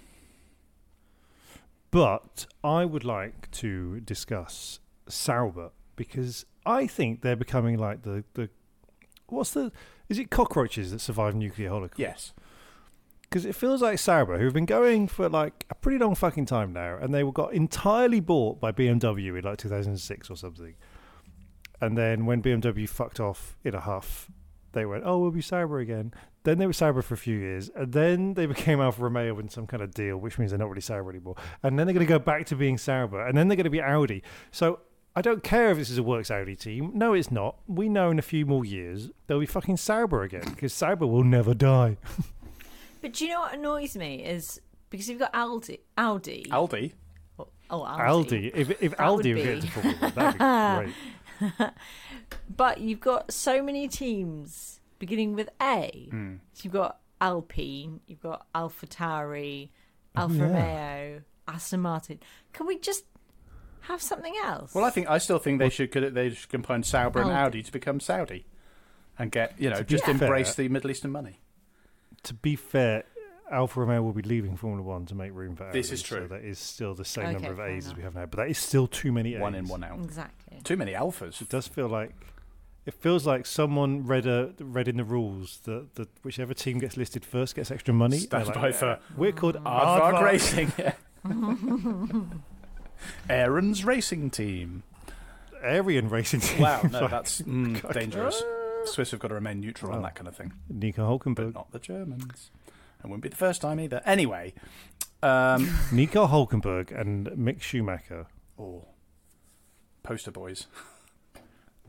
[1.92, 8.50] But I would like to discuss Sauber because I think they're becoming like the the
[9.28, 9.72] what's the
[10.10, 12.00] is it cockroaches that survive nuclear holocaust?
[12.00, 12.34] Yes.
[13.22, 16.74] because it feels like Sauber, who've been going for like a pretty long fucking time
[16.74, 20.76] now, and they were got entirely bought by BMW in like 2006 or something.
[21.82, 24.32] And then when BMW fucked off in a huff,
[24.72, 26.12] they went, "Oh, we'll be Sauber again."
[26.44, 29.48] Then they were Sauber for a few years, and then they became Alfa Romeo in
[29.50, 31.36] some kind of deal, which means they're not really Sauber anymore.
[31.64, 33.70] And then they're going to go back to being Sauber, and then they're going to
[33.70, 34.24] be Audi.
[34.52, 34.80] So
[35.16, 36.92] I don't care if this is a works Audi team.
[36.94, 37.58] No, it's not.
[37.68, 41.24] We know in a few more years they'll be fucking Sauber again because Sauber will
[41.24, 41.98] never die.
[43.02, 46.46] But do you know what annoys me is because you've got Aldi, Audi.
[46.50, 46.94] Aldi.
[47.38, 48.00] oh, Aldi.
[48.00, 48.52] Aldi.
[48.56, 50.94] If if That Aldi would would be- get to Formula One, that'd
[51.40, 51.72] be great.
[52.56, 56.08] But you've got so many teams beginning with A.
[56.10, 56.36] Hmm.
[56.54, 59.70] So you've got Alpine, you've got Alpha Tauri,
[60.16, 60.44] Alfa Oh, yeah.
[60.44, 62.20] Romeo, Aston Martin.
[62.54, 63.04] Can we just
[63.82, 64.74] have something else?
[64.74, 67.64] Well, I think I still think they should could they should combine Sauber and Audi
[67.64, 68.46] to become Saudi,
[69.20, 71.40] and get you know To be just embrace the Middle Eastern money.
[72.24, 73.04] To be fair,
[73.52, 75.80] Alfa Romeo will be leaving Formula One to make room for Audi.
[75.80, 76.22] This is true.
[76.22, 78.26] So that is still the same Okay, number of fair A's as we have now,
[78.26, 79.42] but that is still too many A's.
[79.42, 80.00] One in, one out.
[80.00, 80.62] exactly.
[80.64, 81.42] Too many alphas.
[81.42, 82.12] It does feel like
[82.86, 86.98] it feels like someone read a read in the rules that, that whichever team gets
[86.98, 88.18] listed first gets extra money.
[88.20, 90.24] Stand They're by for We're called Aardvark Aardvark.
[90.24, 90.72] Racing.
[93.30, 94.84] Aaron's racing team.
[95.64, 96.62] Aryan Racing Team.
[96.62, 97.08] Wow, no, Sorry.
[97.08, 98.44] that's mm, dangerous.
[98.86, 101.54] Swiss have got to remain neutral on that kind of thing, Nico but Hulkenberg.
[101.54, 102.52] not the Germans.
[103.02, 104.02] It wouldn't be the first time either.
[104.06, 104.54] Anyway,
[105.22, 108.28] um, Nico Hulkenberg and Mick Schumacher
[108.60, 108.84] oh,
[110.04, 110.68] poster boys.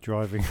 [0.00, 0.44] driving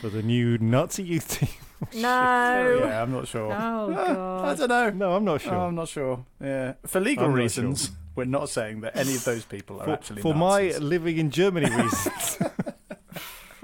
[0.00, 1.48] for the new Nazi youth team.
[1.80, 2.80] Oh, no.
[2.86, 3.52] Yeah, I'm not sure.
[3.52, 3.92] Oh
[4.44, 4.58] I god.
[4.58, 4.90] don't know.
[5.10, 5.54] No, I'm not sure.
[5.54, 6.24] Oh, I'm not sure.
[6.42, 7.92] Yeah, for legal I'm not reasons.
[8.16, 11.30] We're not saying that any of those people are For, actually for my living in
[11.30, 12.38] Germany reasons.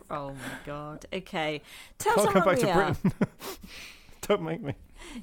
[0.09, 1.07] Oh my god.
[1.12, 1.61] Okay.
[1.99, 2.92] Tell us Can't how come back to are.
[2.92, 3.12] Britain.
[4.29, 4.75] Don't make me.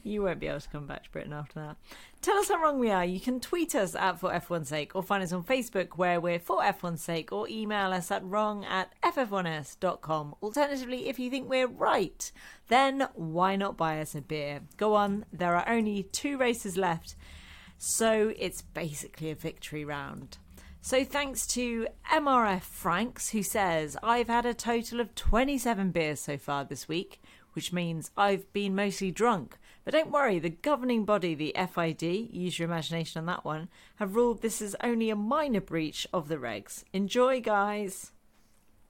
[0.04, 1.78] You won't be able to come back to Britain after that.
[2.22, 3.04] Tell us how wrong we are.
[3.04, 6.40] You can tweet us at For F1's Sake or find us on Facebook where we're
[6.40, 10.36] For F1's Sake or email us at wrong at ff1s.com.
[10.42, 12.32] Alternatively, if you think we're right,
[12.68, 14.62] then why not buy us a beer?
[14.78, 17.16] Go on, there are only two races left,
[17.78, 20.38] so it's basically a victory round.
[20.84, 26.38] So thanks to MRF Franks, who says, I've had a total of 27 beers so
[26.38, 27.22] far this week,
[27.54, 29.60] which means I've been mostly drunk.
[29.84, 34.16] But don't worry, the governing body, the FID, use your imagination on that one, have
[34.16, 36.84] ruled this is only a minor breach of the regs.
[36.94, 38.12] Enjoy, guys.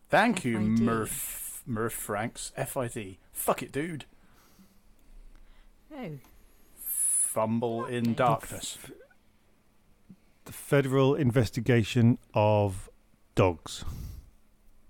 [0.10, 0.80] Thank you, FID.
[0.82, 2.52] Murph Murph Franks.
[2.56, 3.18] FID.
[3.32, 4.06] Fuck it, dude.
[5.96, 6.18] Oh,
[6.76, 8.78] Fumble in darkness.
[10.46, 12.90] The Federal Investigation of
[13.36, 13.86] Dogs.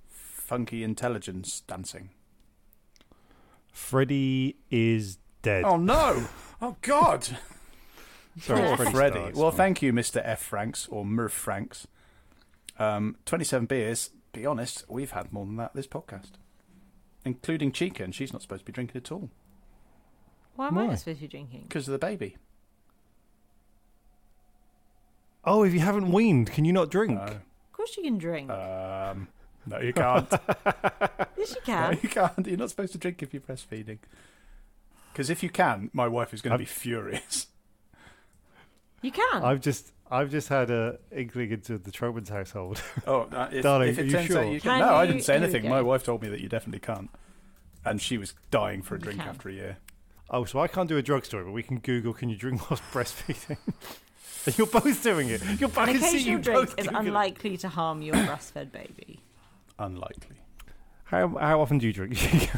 [0.10, 2.10] Funky intelligence dancing.
[3.72, 5.64] Freddy is dead.
[5.66, 6.26] Oh no!
[6.62, 7.24] Oh God!
[8.40, 9.20] Sorry, Poor Freddy Freddy.
[9.20, 9.38] starts.
[9.38, 10.22] Well, thank you, Mr.
[10.24, 10.42] F.
[10.42, 11.88] Franks or Murph Franks.
[12.80, 14.12] Um, 27 beers.
[14.32, 16.32] Be honest, we've had more than that this podcast,
[17.26, 19.30] including Chica, and she's not supposed to be drinking at all
[20.56, 20.88] why am I Why?
[20.90, 21.64] not supposed to be drinking?
[21.68, 22.38] because of the baby.
[25.44, 27.14] Oh, if you haven't weaned, can you not drink?
[27.14, 27.24] No.
[27.24, 28.50] Of course you can drink.
[28.52, 29.28] Um,
[29.66, 30.28] no, you can't.
[31.36, 32.00] yes, you no, can.
[32.04, 32.46] you can't.
[32.48, 33.98] You're not supposed to drink if you're breastfeeding.
[35.12, 37.48] Because if you can, my wife is going to be furious.
[39.02, 39.44] You can.
[39.44, 42.82] I've just I've just had a inkling into the Tromans household.
[43.08, 44.44] Oh, uh, if, Darling, if are you turns out sure?
[44.44, 44.80] you Can can.
[44.80, 45.64] No, I you- didn't say here we anything.
[45.64, 45.70] go.
[45.70, 47.10] My wife told me that you definitely can't.
[47.84, 49.28] And she was dying for a drink can.
[49.30, 49.78] after a year.
[50.30, 52.70] oh, so I can't do a drug story, but we can Google can you drink
[52.70, 53.58] whilst breastfeeding?
[54.46, 55.42] And You're both doing it.
[55.60, 57.08] You're I An can see you occasional drink both is Googling it.
[57.08, 59.20] unlikely to harm your breastfed baby.
[59.80, 60.38] Unlikely.
[61.06, 62.18] How how often do you drink?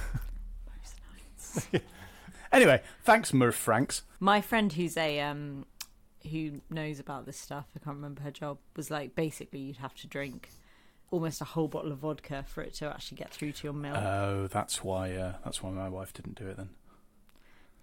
[2.54, 4.04] Anyway, thanks, Murph Franks.
[4.20, 5.66] My friend who's a um
[6.32, 9.94] who knows about this stuff, I can't remember her job, was like basically you'd have
[9.96, 10.50] to drink
[11.12, 13.98] almost a whole bottle of vodka for it to actually get through to your milk.
[13.98, 15.12] Oh, that's why.
[15.14, 16.70] Uh, that's why my wife didn't do it then.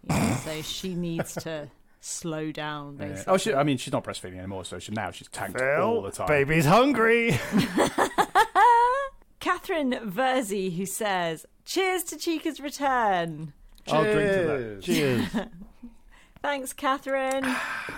[0.08, 1.68] Yeah, so she needs to
[2.00, 3.08] slow down Yeah.
[3.08, 3.32] basically.
[3.32, 6.10] Oh, she, I mean, she's not breastfeeding anymore, so she, now she's tanked all the
[6.10, 6.26] time.
[6.28, 7.38] baby's hungry.
[9.40, 13.52] Catherine Verzi who says, Cheers to Chica's return.
[13.92, 14.82] I'll drink to that.
[14.82, 15.26] Cheers.
[16.42, 17.44] Thanks, Catherine.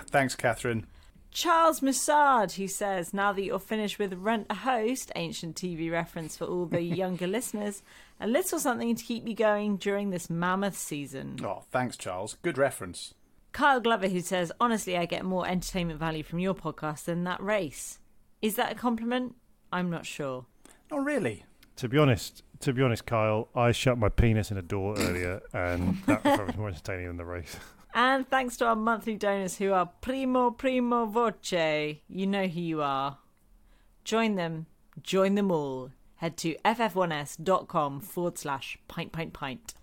[0.07, 0.85] Thanks, Catherine.
[1.31, 6.37] Charles Mussard, who says, now that you're finished with Rent a Host, ancient TV reference
[6.37, 7.81] for all the younger listeners,
[8.19, 11.39] a little something to keep you going during this mammoth season.
[11.43, 12.37] Oh, thanks, Charles.
[12.43, 13.15] Good reference.
[13.51, 17.41] Kyle Glover, who says, honestly, I get more entertainment value from your podcast than that
[17.41, 17.99] race.
[18.41, 19.35] Is that a compliment?
[19.71, 20.45] I'm not sure.
[20.91, 21.45] Not really?
[21.77, 25.41] to be honest, to be honest, Kyle, I shut my penis in a door earlier,
[25.53, 27.55] and that was probably more entertaining than the race.
[27.95, 31.53] And thanks to our monthly donors who are primo primo voce.
[32.07, 33.19] You know who you are.
[34.03, 34.65] Join them.
[35.03, 35.91] Join them all.
[36.15, 39.75] Head to ff1s.com forward slash pint pint pint.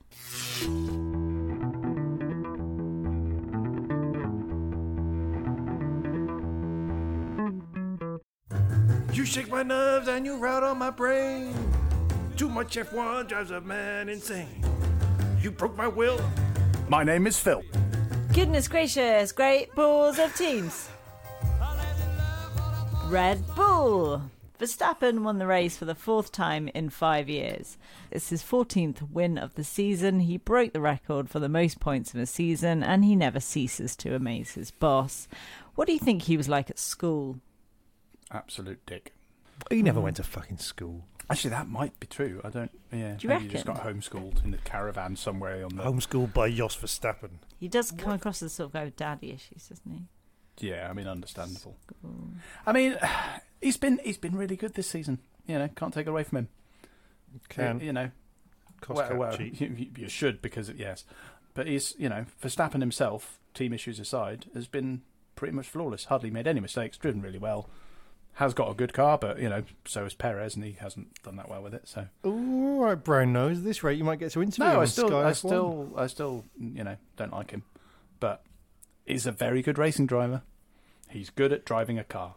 [9.13, 11.55] You shake my nerves and you rout on my brain.
[12.41, 14.65] Too much F1 drives a man insane.
[15.43, 16.19] You broke my will.
[16.89, 17.63] My name is Phil.
[18.33, 20.89] Goodness gracious, great balls of teams.
[23.09, 24.23] Red Bull.
[24.59, 27.77] Verstappen won the race for the fourth time in five years.
[28.11, 30.21] It's his 14th win of the season.
[30.21, 33.95] He broke the record for the most points in a season, and he never ceases
[33.97, 35.29] to amaze his boss.
[35.75, 37.39] What do you think he was like at school?
[38.31, 39.13] Absolute dick.
[39.69, 41.05] He never went to fucking school.
[41.31, 42.41] Actually, that might be true.
[42.43, 42.71] I don't.
[42.93, 43.15] Yeah.
[43.17, 45.83] Do you maybe he just got homeschooled in the caravan somewhere on the.
[45.83, 47.31] Homeschooled by Jos Verstappen.
[47.59, 50.69] He does come across as the sort of guy with daddy issues, doesn't he?
[50.69, 51.77] Yeah, I mean, understandable.
[52.67, 52.99] I mean,
[53.61, 55.19] he's been he's been really good this season.
[55.47, 56.49] You know, can't take it away from him.
[57.49, 58.11] Can you know?
[58.81, 61.05] cost well, well, you, you should because it, yes,
[61.55, 65.03] but he's you know Verstappen himself, team issues aside, has been
[65.37, 66.07] pretty much flawless.
[66.07, 66.97] Hardly made any mistakes.
[66.97, 67.69] Driven really well.
[68.35, 71.37] Has got a good car, but you know so has Perez, and he hasn't done
[71.37, 71.87] that well with it.
[71.87, 73.59] So Ooh, all right, brown nose.
[73.59, 75.37] At this rate, you might get to interview no, I still, Sky I F1.
[75.37, 77.65] still, I still, you know, don't like him,
[78.19, 78.43] but
[79.05, 80.43] he's a very good racing driver.
[81.11, 82.35] He's good at driving a car.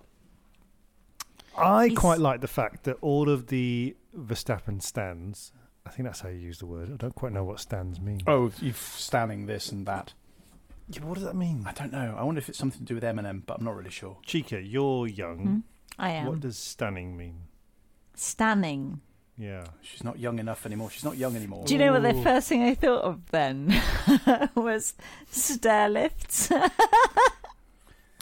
[1.58, 5.52] I He's- quite like the fact that all of the Verstappen stands.
[5.86, 6.92] I think that's how you use the word.
[6.92, 8.22] I don't quite know what stands mean.
[8.26, 10.14] Oh, you're standing this and that.
[10.90, 11.64] Yeah, what does that mean?
[11.66, 12.16] I don't know.
[12.18, 14.18] I wonder if it's something to do with Eminem, but I'm not really sure.
[14.26, 15.38] Chica, you're young.
[15.38, 15.60] Hmm?
[15.98, 16.28] I am.
[16.28, 17.40] What does stunning mean?
[18.16, 19.02] Stunning.
[19.38, 19.66] Yeah.
[19.82, 20.90] She's not young enough anymore.
[20.90, 21.66] She's not young anymore.
[21.66, 23.74] Do you know what the first thing I thought of then
[24.56, 24.94] was
[25.30, 26.52] stair lifts?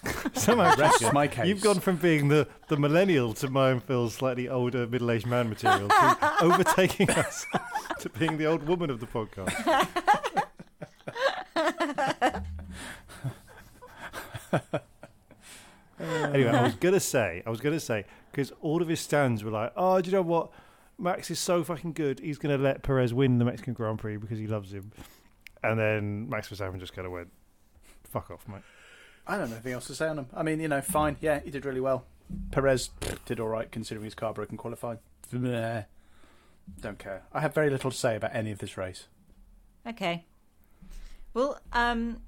[0.34, 1.48] Somehow, Rest my case.
[1.48, 5.50] you've gone from being the, the millennial to mine Phil's slightly older middle aged man
[5.50, 7.46] material to overtaking us
[8.00, 9.88] to being the old woman of the podcast.
[16.36, 19.52] anyway, I was gonna say, I was gonna say, because all of his stands were
[19.52, 20.52] like, "Oh, do you know what?
[20.98, 22.20] Max is so fucking good.
[22.20, 24.92] He's gonna let Perez win the Mexican Grand Prix because he loves him."
[25.64, 27.30] And then Max Verstappen just kind of went,
[28.04, 28.62] "Fuck off, mate."
[29.28, 30.26] I don't know anything else to say on him.
[30.34, 31.18] I mean, you know, fine.
[31.22, 32.06] Yeah, he did really well.
[32.52, 32.90] Perez
[33.26, 35.00] did all right considering his car broke in qualifying.
[35.32, 35.86] Bleh.
[36.80, 37.24] Don't care.
[37.34, 39.08] I have very little to say about any of this race.
[39.88, 40.26] okay.
[41.34, 42.22] Well, um,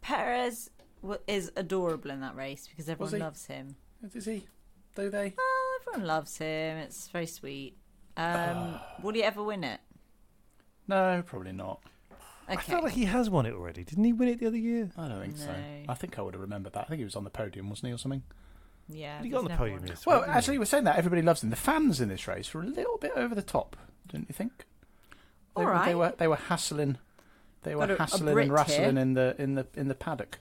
[0.00, 0.75] Perez w-
[1.26, 3.76] is adorable in that race because everyone loves him.
[4.14, 4.46] Is he?
[4.94, 5.34] Do they?
[5.38, 6.78] Oh, everyone loves him.
[6.78, 7.76] It's very sweet.
[8.16, 9.80] Um, will he ever win it?
[10.88, 11.80] No, probably not.
[12.48, 13.82] I felt like he has won it already.
[13.82, 14.90] Didn't he win it the other year?
[14.96, 15.46] I don't think so.
[15.46, 15.58] No.
[15.88, 16.84] I think I would have remembered that.
[16.84, 18.22] I think he was on the podium, wasn't he, or something?
[18.88, 19.18] yeah.
[19.18, 20.58] He he's got on the podium this Well, week, didn't actually, he?
[20.60, 21.50] we're saying that everybody loves him.
[21.50, 23.76] The fans in this race were a little bit over the top,
[24.08, 24.64] don't you think?
[25.56, 25.96] They, All were- they right.
[25.96, 26.98] were they were hassling,
[27.64, 29.02] they were Got a- a hassling Brit and rustling here.
[29.02, 30.38] in the in the in the paddock,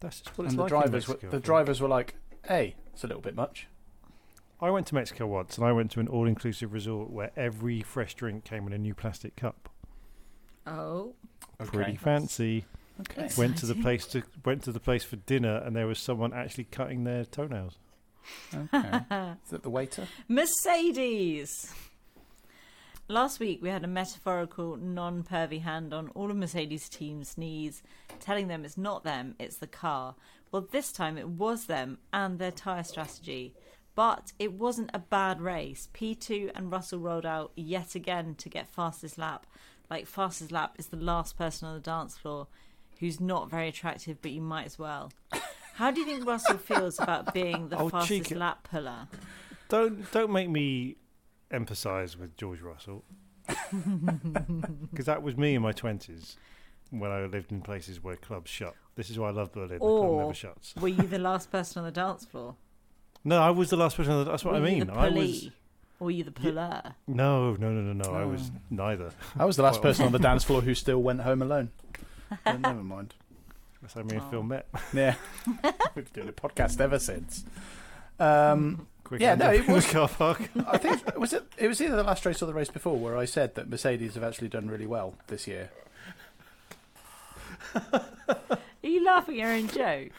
[0.00, 0.72] That's just what it's and the like.
[0.72, 2.14] in drivers were Mexico, I the drivers were like,
[2.46, 3.66] "Hey, it's a little bit much."
[4.60, 8.14] I went to Mexico once, and I went to an all-inclusive resort where every fresh
[8.14, 9.68] drink came in a new plastic cup.
[10.66, 11.14] Oh,
[11.58, 11.96] Pretty Okay.
[11.96, 12.64] fancy.
[13.00, 13.28] Okay.
[13.36, 16.32] Went to the place to went to the place for dinner, and there was someone
[16.32, 17.76] actually cutting their toenails.
[18.54, 18.78] okay.
[19.44, 20.08] Is that the waiter?
[20.28, 21.72] Mercedes.
[23.08, 27.82] Last week, we had a metaphorical, non pervy hand on all of Mercedes' team's knees,
[28.18, 30.16] telling them it's not them, it's the car.
[30.50, 33.54] Well, this time it was them and their tyre strategy.
[33.94, 35.88] But it wasn't a bad race.
[35.94, 39.46] P2 and Russell rolled out yet again to get fastest lap.
[39.88, 42.48] Like, fastest lap is the last person on the dance floor
[42.98, 45.12] who's not very attractive, but you might as well.
[45.74, 48.34] How do you think Russell feels about being the Oh, fastest cheeky.
[48.34, 49.06] lap puller?
[49.68, 50.96] Don't don't make me
[51.52, 53.04] empathise with George Russell,
[54.90, 56.36] because that was me in my twenties
[56.90, 58.74] when I lived in places where clubs shut.
[58.94, 59.68] This is why I love Berlin.
[59.70, 60.74] The club never shuts.
[60.76, 62.54] were you the last person on the dance floor?
[63.24, 64.24] No, I was the last person.
[64.24, 64.86] That's what were I you mean.
[64.86, 65.50] the I was
[65.98, 66.94] Or were you the puller?
[67.06, 68.10] no, no, no, no, no.
[68.16, 68.58] I was Oh.
[68.70, 69.10] neither.
[69.36, 71.70] I was the last Well- person on the dance floor who still went home alone.
[72.44, 73.14] But never mind.
[73.82, 74.42] That's how me and Phil Oh.
[74.42, 74.66] met.
[74.92, 75.14] Yeah,
[75.94, 77.44] we've been doing a podcast ever since.
[78.18, 80.48] Um, Quick Yeah, no, it was- car park.
[80.66, 81.44] I think was it.
[81.56, 84.14] It was either the last race or the race before where I said that Mercedes
[84.14, 85.70] have actually done really well this year.
[87.74, 88.02] Are
[88.82, 90.10] you laughing at your own joke?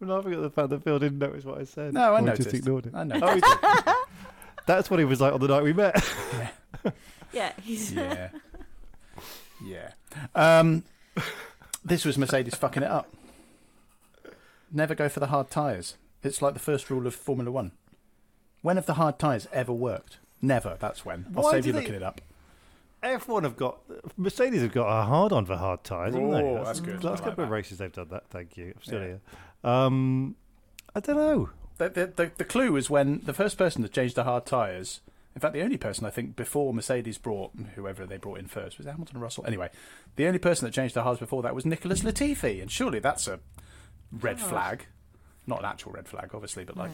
[0.00, 1.92] I'm laughing at the fact that Phil didn't notice what I said.
[1.92, 2.50] No, I noticed.
[2.50, 2.94] Just ignored it.
[2.94, 3.18] I know.
[3.20, 4.06] Oh.
[4.66, 6.02] That's what he was like on the night we met.
[7.32, 7.92] Yeah, he's.
[7.92, 8.30] yeah,
[9.62, 9.90] yeah.
[10.34, 10.84] Um,
[11.84, 13.12] this was Mercedes fucking it up.
[14.72, 15.96] Never go for the hard tyres.
[16.22, 17.72] It's like the first rule of Formula One.
[18.62, 20.18] When have the hard tyres ever worked?
[20.42, 20.76] Never.
[20.78, 21.26] That's when.
[21.36, 22.20] I'll Why save do you they- looking it up.
[23.00, 23.78] F1 have got
[24.16, 26.42] Mercedes have got a hard on for hard tyres, haven't they?
[26.42, 27.00] Oh, that's good.
[27.00, 27.54] The last like couple of that.
[27.54, 28.24] races they've done that.
[28.28, 28.72] Thank you.
[28.74, 29.06] I'm still Yeah.
[29.06, 29.20] here.
[29.62, 30.34] Um,
[30.96, 31.50] I don't know.
[31.76, 35.00] The, the, the, the clue is when the first person that changed the hard tyres,
[35.36, 38.78] in fact, the only person I think before Mercedes brought whoever they brought in first
[38.78, 39.46] was it Hamilton or Russell.
[39.46, 39.70] Anyway,
[40.16, 43.28] the only person that changed the hards before that was Nicholas Latifi, and surely that's
[43.28, 43.38] a
[44.10, 44.86] red flag,
[45.46, 46.90] not an actual red flag, obviously, but like.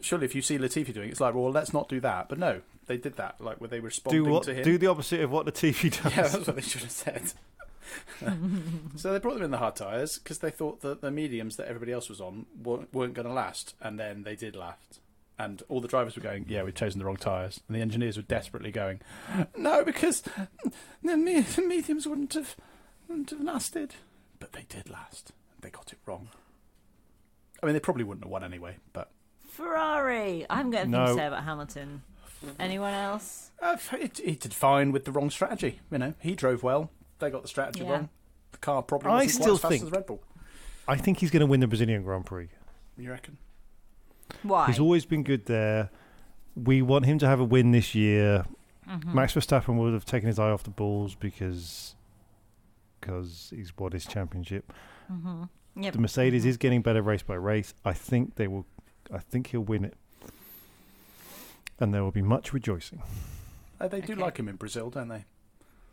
[0.00, 2.28] Surely, if you see Latifi doing it, it's like, well, let's not do that.
[2.28, 3.40] But no, they did that.
[3.40, 4.42] Like, were they responding Do what?
[4.44, 4.64] to him?
[4.64, 6.14] Do the opposite of what the TV does.
[6.16, 7.32] Yeah, that's what they should have said.
[8.96, 11.68] so they brought them in the hard tyres because they thought that the mediums that
[11.68, 15.00] everybody else was on weren't, weren't going to last, and then they did last.
[15.38, 17.60] And all the drivers were going, "Yeah, we've chosen the wrong tyres.
[17.68, 19.00] and the engineers were desperately going,
[19.56, 20.22] "No, because
[21.02, 22.56] the, me- the mediums wouldn't have
[23.08, 23.94] wouldn't have lasted."
[24.40, 25.32] But they did last.
[25.60, 26.28] They got it wrong.
[27.62, 28.76] I mean, they probably wouldn't have won anyway.
[28.92, 29.10] But
[29.58, 30.46] Ferrari.
[30.48, 31.06] I haven't got anything No.
[31.06, 32.02] to say about Hamilton.
[32.60, 33.50] Anyone else?
[33.60, 35.80] uh, it, it did fine with the wrong strategy.
[35.90, 36.90] You know, he drove well.
[37.18, 37.90] They got the strategy Yeah.
[37.90, 38.08] wrong.
[38.52, 40.22] The car probably I wasn't still quite as fast think- as Red Bull.
[40.86, 42.48] I think he's going to win the Brazilian Grand Prix.
[42.96, 43.36] You reckon?
[44.42, 44.66] Why?
[44.68, 45.90] He's always been good there.
[46.54, 48.44] We want him to have a win this year.
[48.88, 49.14] Mm-hmm.
[49.14, 51.94] Max Verstappen would have taken his eye off the balls because
[53.00, 54.72] because he's won his championship.
[55.76, 55.92] Yep.
[55.92, 57.74] The Mercedes is getting better race by race.
[57.84, 58.64] I think they will.
[59.12, 59.96] I think he'll win it,
[61.80, 63.02] and there will be much rejoicing.
[63.80, 64.22] Uh, they do Okay.
[64.22, 65.24] like him in Brazil, don't they?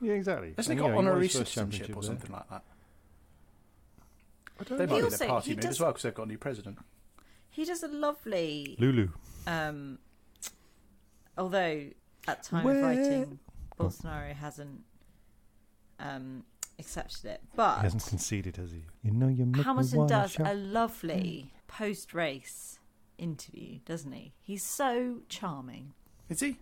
[0.02, 0.54] Yeah, exactly.
[0.58, 2.08] Hasn't he And, got you know, honorary citizenship championship or there.
[2.10, 2.64] something like that?
[4.60, 4.92] I don't They know.
[4.94, 6.80] might be also- the party he as well because they've got a new president.
[7.50, 8.76] He does a lovely.
[8.80, 9.10] Lulu.
[9.48, 10.00] Um,
[11.38, 11.90] although
[12.28, 13.40] at time Where- of writing,
[13.80, 14.84] Bolsonaro hasn't
[16.00, 16.44] um,
[16.80, 18.84] accepted it, but He hasn't conceded, has he?
[19.04, 20.48] You know, you make me Hamilton wanna does shout.
[20.48, 22.80] a lovely post-race
[23.18, 24.34] interview, doesn't he?
[24.42, 25.94] He's so charming.
[26.30, 26.58] Is he?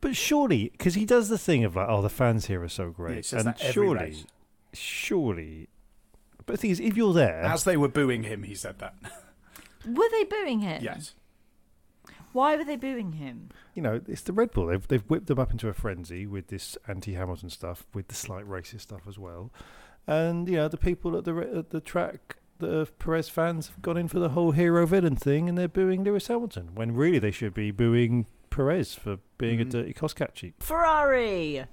[0.00, 2.90] But surely, because he does the thing of like, oh, the fans here are so
[2.90, 4.26] great, he says and surely, race.
[4.72, 5.68] surely.
[6.46, 8.94] But the thing is, if you're there, As they were booing him, he said that.
[9.86, 10.82] Were they booing him?
[10.82, 11.14] yes.
[12.32, 13.48] Why were they booing him?
[13.74, 14.66] you know, it's the Red Bull.
[14.66, 18.44] They've they've whipped them up into a frenzy with this anti-Hamilton stuff, with the slight
[18.48, 19.50] racist stuff as well,
[20.06, 22.36] and you know, the people at the at the track.
[22.60, 26.04] The Perez fans have gone in for the whole hero villain thing, and they're booing
[26.04, 29.70] Lewis Hamilton when really they should be booing Perez for being a Mhm.
[29.70, 30.54] dirty cost catchy.
[30.60, 31.64] Ferrari.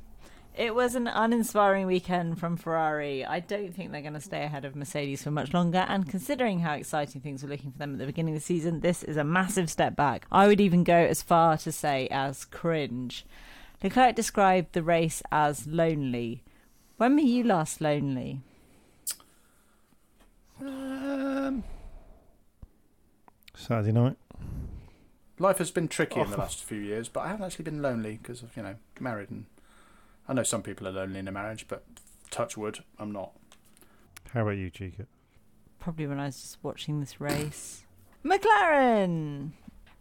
[0.55, 3.23] It was an uninspiring weekend from Ferrari.
[3.23, 5.85] I don't think they're going to stay ahead of Mercedes for much longer.
[5.87, 8.79] And considering how exciting things were looking for them at the beginning of the season,
[8.79, 10.25] this is a massive step back.
[10.31, 13.23] I would even go as far to say as cringe.
[13.83, 16.43] Leclerc described the race as lonely.
[16.97, 18.41] When were you last lonely?
[20.59, 21.63] Um,
[23.55, 24.17] Saturday night.
[25.39, 26.39] Life has been tricky in the Oh.
[26.39, 29.45] last few years, but I haven't actually been lonely because of you know married, and
[30.27, 31.83] I know some people are lonely in a marriage, but
[32.31, 33.31] touch wood, I'm not.
[34.33, 35.05] How about you, Chica?
[35.79, 37.83] Probably when I was just watching this race.
[38.25, 39.51] McLaren!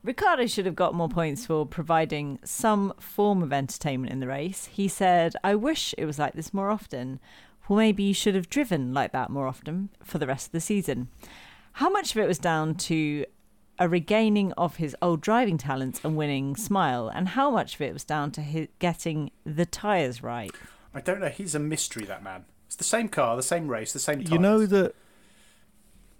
[0.02, 4.66] Ricciardo should have got more points for providing some form of entertainment in the race.
[4.66, 7.18] He said, I wish it was like this more often.
[7.68, 10.60] Well, maybe you should have driven like that more often for the rest of the
[10.60, 11.08] season.
[11.72, 13.24] How much of it was down to
[13.78, 17.92] a regaining of his old driving talents and winning smile, and how much of it
[17.92, 20.50] was down to his getting the tyres right?
[20.94, 21.28] I don't know.
[21.28, 22.04] He's a mystery.
[22.06, 22.44] That man.
[22.66, 24.22] It's the same car, the same race, the same.
[24.22, 24.94] You know that.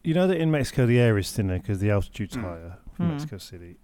[0.05, 2.43] You know that in Mexico the air is thinner because the altitude's Mm.
[2.43, 3.11] higher from Mm.
[3.13, 3.77] Mexico City.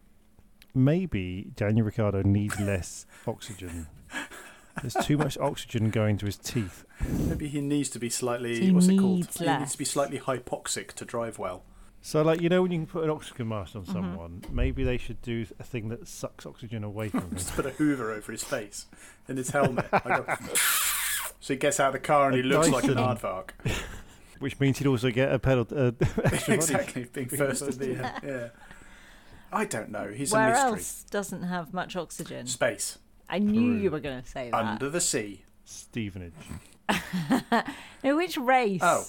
[0.74, 3.88] Maybe Daniel Ricciardo needs less oxygen.
[4.80, 6.84] There's too much oxygen going to his teeth.
[7.06, 8.58] Maybe he needs to be slightly.
[8.60, 9.16] He what's it called?
[9.16, 11.62] needs He needs to be slightly hypoxic to drive well.
[12.00, 13.90] So, like you know, when you can put an oxygen mask Mm-hmm.
[13.90, 17.36] on someone, maybe they should do a thing that sucks oxygen away from them.
[17.36, 18.86] Just put a Hoover over his face
[19.28, 19.86] and his helmet.
[19.92, 20.38] Like a-
[21.40, 23.16] so he gets out of the car and he A looks like an Dyson.
[23.18, 23.50] aardvark.
[24.38, 25.66] Which means he'd also get a pedal.
[25.70, 25.92] Uh,
[26.24, 26.54] extra body.
[26.54, 28.04] exactly, being first in the.
[28.04, 28.48] Uh, yeah.
[29.52, 30.08] I don't know.
[30.08, 30.70] He's Where a mystery.
[30.70, 32.46] else doesn't have much oxygen?
[32.46, 32.98] Space
[33.32, 33.82] I knew Peru.
[33.82, 34.56] you were going to say that.
[34.64, 35.42] under the sea.
[35.64, 36.32] Stevenage.
[38.04, 38.80] No, which race?
[38.82, 39.04] Oh.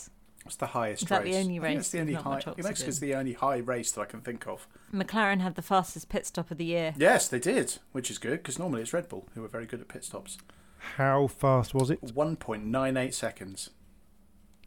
[0.45, 1.33] It's the highest Is that race.
[1.35, 2.29] the only I think race It's the only not high.
[2.31, 3.07] much Mexico's oxygen?
[3.09, 4.67] the only high race that I can think of.
[4.93, 6.93] McLaren had the fastest pit stop of the year.
[6.97, 9.79] Yes, they did, which is good because normally it's Red Bull who are very good
[9.79, 10.37] at pit stops.
[10.97, 12.01] How fast was it?
[12.01, 13.69] 1.98 seconds.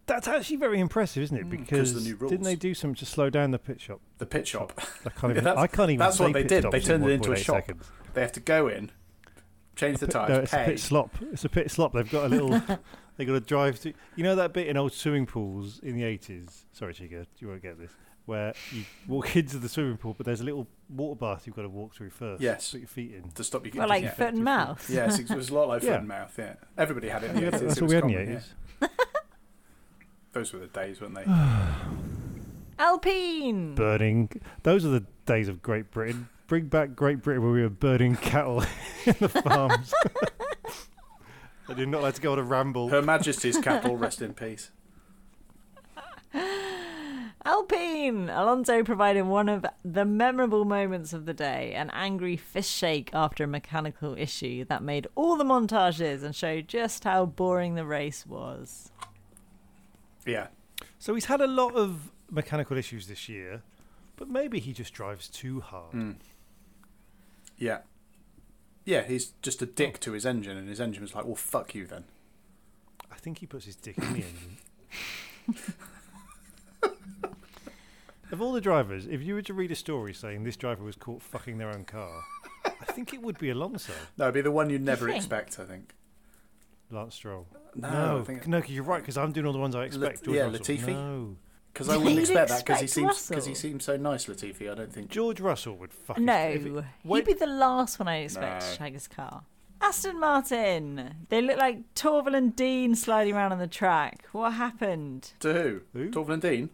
[0.07, 1.43] That's actually very impressive, isn't it?
[1.43, 1.51] Hmm.
[1.51, 2.45] Because the new didn't rules.
[2.47, 4.01] they do something to slow down the pit shop?
[4.19, 4.73] The pit shop.
[5.05, 5.45] I can't Yeah, even.
[5.45, 5.99] that's- I can't even.
[5.99, 6.63] that's what say they pit did.
[6.63, 7.57] stops They in turned it into a 1.8 shop.
[7.57, 7.91] seconds.
[8.15, 8.93] They have to go in,
[9.77, 10.65] change the A pit- tyres, no, it's a pay.
[10.65, 11.15] pit slop.
[11.33, 11.93] It's a pit slop.
[11.93, 12.51] They've got a little.
[13.17, 13.93] they got to drive to.
[14.17, 16.65] You know that bit in old swimming pools in the eighties.
[16.73, 17.91] Sorry, Chica, you won't get this.
[18.27, 21.63] Where you walk into the swimming pool, but there's a little water bath you've got
[21.63, 22.43] to walk through first.
[22.43, 22.73] Yes.
[22.73, 23.31] Put your feet in.
[23.31, 23.79] to stop you getting.
[23.81, 24.15] Well, like yeah.
[24.15, 24.91] foot and mouth.
[24.93, 25.91] Yes, it was a lot like Yeah.
[25.93, 26.35] foot and mouth.
[26.37, 27.31] Yeah, everybody had it.
[27.31, 27.61] In the Yeah, 80s.
[27.61, 28.37] that's it what we had in the common, yeah.
[28.37, 28.55] eighties.
[30.33, 31.25] Those were the days, weren't they?
[32.79, 33.75] Alpine.
[33.75, 34.29] Burning.
[34.65, 36.29] Those are the days of Great Britain.
[36.47, 38.63] Bring back Great Britain where we were burning cattle
[39.05, 39.93] in the farms.
[41.69, 42.89] I did not like to go on a ramble.
[42.89, 44.71] Her Majesty's cattle, rest in peace.
[47.45, 48.29] Alpine.
[48.29, 53.45] Alonso provided one of the memorable moments of the day, an angry fist shake after
[53.45, 58.27] a mechanical issue that made all the montages and showed just how boring the race
[58.27, 58.91] was.
[60.25, 60.49] Yeah,
[60.99, 63.63] So he's had a lot of mechanical issues this year,
[64.17, 65.93] but maybe he just drives too hard.
[65.93, 66.17] Mm.
[67.59, 67.79] Yeah,
[68.85, 69.03] yeah.
[69.03, 71.87] He's just a dick to his engine, and his engine was like, "Well, fuck you
[71.87, 72.05] then."
[73.11, 74.57] I think he puts his dick in the engine.
[78.33, 80.97] of all the drivers, if you were to read a story saying this driver was
[80.97, 82.23] caught fucking their own car,
[82.65, 85.17] I think it would be Alonso, No, it'd be the one you'd never think?
[85.19, 85.59] expect.
[85.61, 85.95] I think.
[86.91, 87.47] Lance Stroll.
[87.75, 89.01] No, no, I think no, 'cause you're right.
[89.03, 90.25] Because I'm doing all the ones I expect.
[90.25, 90.61] George yeah, Russell.
[90.61, 90.89] Latifi.
[90.89, 91.37] No,
[91.77, 94.71] because I wouldn't You'd expect that because he seems because he seems so nice, Latifi.
[94.73, 95.11] I don't think.
[95.11, 96.19] George Russell would fuck.
[96.19, 96.65] No, His,
[97.05, 98.71] he'd be the last one I expect No.
[98.71, 99.43] to shag his car.
[99.83, 101.27] Aston Martin.
[101.29, 104.25] They look like Torvill and Dean sliding around on the track.
[104.33, 105.33] What happened?
[105.41, 105.81] To who?
[105.93, 106.11] Who?
[106.11, 106.71] Torvill and Dean.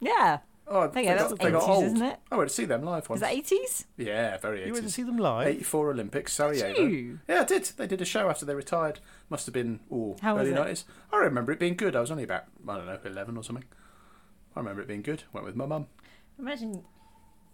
[0.00, 0.38] Yeah.
[0.66, 1.84] Oh, they that's got, they got 80s, old.
[1.84, 2.18] isn't it?
[2.30, 3.20] I went to see them live once.
[3.20, 3.84] Is that 80s?
[3.98, 4.66] Yeah, very 80s.
[4.66, 5.48] You went to see them live?
[5.48, 6.74] 84 Olympics, Sarajevo.
[6.74, 7.18] Did you?
[7.28, 7.64] Yeah, I did.
[7.76, 9.00] They did a show after they retired.
[9.28, 10.74] Must have been ooh, How was early it?
[10.74, 10.84] 90s.
[11.12, 11.94] I remember it being good.
[11.96, 13.64] I was only about, I don't know, 11 or something.
[14.56, 15.24] I remember it being good.
[15.32, 15.86] Went with my mum.
[16.38, 16.84] Imagine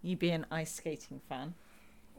[0.03, 1.55] you be an ice skating fan.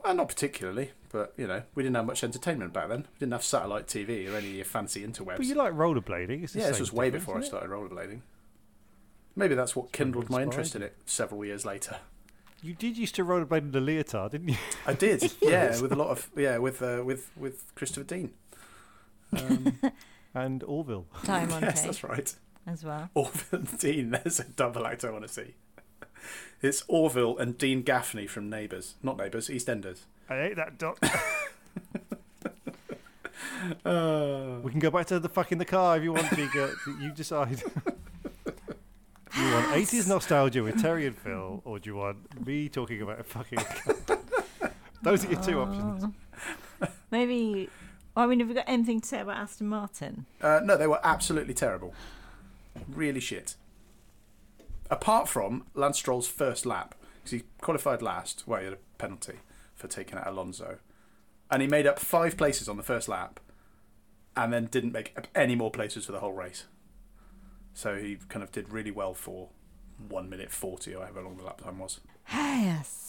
[0.03, 3.07] Well, not particularly, but, you know, we didn't have much entertainment back then.
[3.13, 5.37] We didn't have satellite TV or any fancy interwebs.
[5.37, 6.43] But you like rollerblading.
[6.43, 8.21] It's the yeah, this was way before I started rollerblading.
[9.35, 11.97] Maybe that's what kindled my interest in it several years later.
[12.61, 14.57] You did used to rollerblade in the leotard, didn't you?
[14.85, 18.33] I did, yeah, with a lot of yeah, with uh, with with Christopher Dean.
[19.33, 19.77] Um,
[20.33, 21.05] and Orville.
[21.25, 22.33] Diamante yes, that's right.
[22.67, 23.09] As well.
[23.15, 24.09] Orville and Dean.
[24.23, 25.55] There's a double act I want to see.
[26.61, 30.01] It's Orville and Dean Gaffney from Neighbours, not Neighbours, EastEnders.
[30.29, 30.99] I hate that doc.
[33.85, 36.73] Uh, we can go back to the fuck in the car if you want, Chica.
[37.01, 37.61] you decide.
[39.37, 43.19] you want 80s nostalgia with Terry and Phil, or do you want me talking about
[43.19, 44.19] a fucking car?
[45.03, 46.05] Those are your two options.
[47.11, 47.69] Maybe.
[48.15, 50.25] I mean, have we got anything to say about Aston Martin?
[50.41, 51.93] uh, no, they were absolutely terrible.
[52.87, 53.55] Really shit.
[54.89, 58.43] Apart from Lance Stroll's first lap, because he qualified last.
[58.47, 59.39] Well, he had a penalty
[59.75, 60.79] for taking out Alonso,
[61.51, 63.39] and he made up five places on the first lap,
[64.35, 66.65] and then didn't make up any more places for the whole race.
[67.73, 69.49] So he kind of did really well for
[70.07, 71.99] one minute forty or however long the lap time was.
[72.31, 73.06] Yes.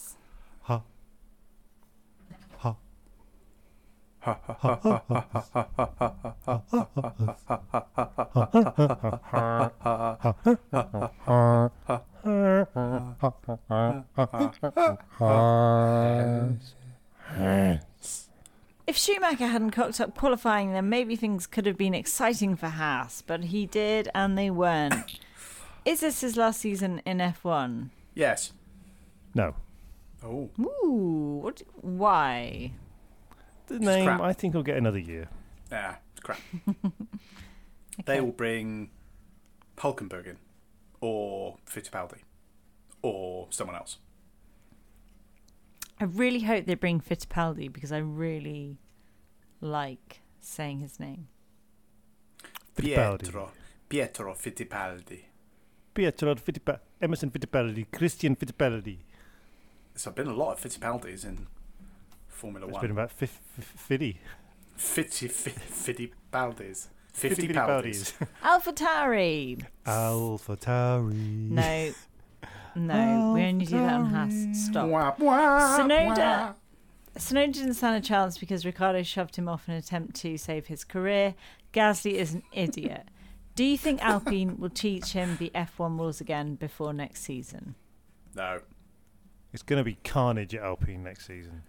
[18.87, 23.21] If Schumacher hadn't cocked up qualifying, then maybe things could have been exciting for Haas,
[23.21, 25.19] but he did and they weren't.
[25.85, 27.89] Is this his last season in F1?
[28.15, 28.51] Yes.
[29.33, 29.55] No.
[30.23, 30.49] Oh.
[30.59, 32.73] Ooh, what, why?
[33.69, 34.21] The name, crap.
[34.21, 35.29] I think, will get another year.
[35.71, 36.39] Yeah, it's crap.
[38.05, 38.91] They will bring
[39.77, 40.37] Hulkenberg in,
[41.01, 42.19] or Fittipaldi,
[43.01, 43.97] or someone else.
[45.99, 48.77] I really hope they bring Fittipaldi because I really
[49.59, 51.27] like saying his name.
[52.75, 53.19] Fittipaldi.
[53.23, 53.51] Pietro,
[53.89, 55.23] Pietro Fittipaldi.
[55.93, 58.99] Pietro Fittipaldi, Emerson Fittipaldi, Christian Fittipaldi.
[59.95, 61.47] So There's been a lot of Fittipaldis in
[62.39, 62.79] Formula It's One.
[62.79, 64.19] It's been about fif- fif- fifty.
[64.77, 65.51] Fitti, fi-
[66.31, 66.87] Fittipaldis.
[67.11, 68.13] Fifty Fifty Paldis.
[68.43, 69.65] Alpha Tauri.
[69.85, 71.49] Alpha Tauri.
[71.49, 71.91] No.
[72.75, 74.65] No, we only do that on Haas.
[74.67, 74.87] Stop.
[74.87, 76.17] Wah, wah, Tsunoda.
[76.17, 76.53] wah.
[77.17, 80.67] Tsunoda didn't stand a chance because Ricciardo shoved him off in an attempt to save
[80.67, 81.35] his career.
[81.73, 83.09] Gasly is an idiot.
[83.55, 87.75] Do you think Alpine will teach him the F1 rules again before next season?
[88.35, 88.61] No.
[89.51, 91.63] It's going to be carnage at Alpine next season.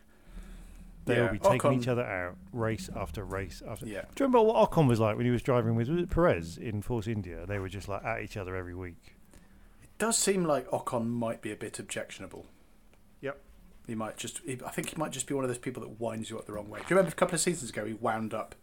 [1.07, 3.87] They'll be taking Ocon- each other out, race after race after.
[3.87, 4.03] Yeah.
[4.15, 6.59] Do you remember what Ocon was like when he was driving with was it Perez
[6.59, 7.47] in Force India?
[7.47, 9.17] They were just like at each other every week.
[9.83, 12.47] It does seem like Ocon might be a bit objectionable.
[13.23, 13.41] Yep.
[13.87, 14.41] He might just.
[14.45, 16.47] He, I think he might just be one of those people that winds you up
[16.47, 16.81] the wrong way.
[16.81, 18.55] Do you remember a couple of seasons ago he wound up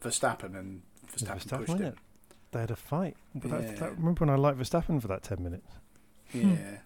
[0.00, 0.82] Verstappen and
[1.14, 1.94] Verstappen, Verstappen, pushed him?
[2.52, 3.16] They had a fight.
[3.34, 3.74] But that- Yeah.
[3.74, 5.70] that- remember when I liked Verstappen for that ten minutes?
[6.32, 6.78] Yeah.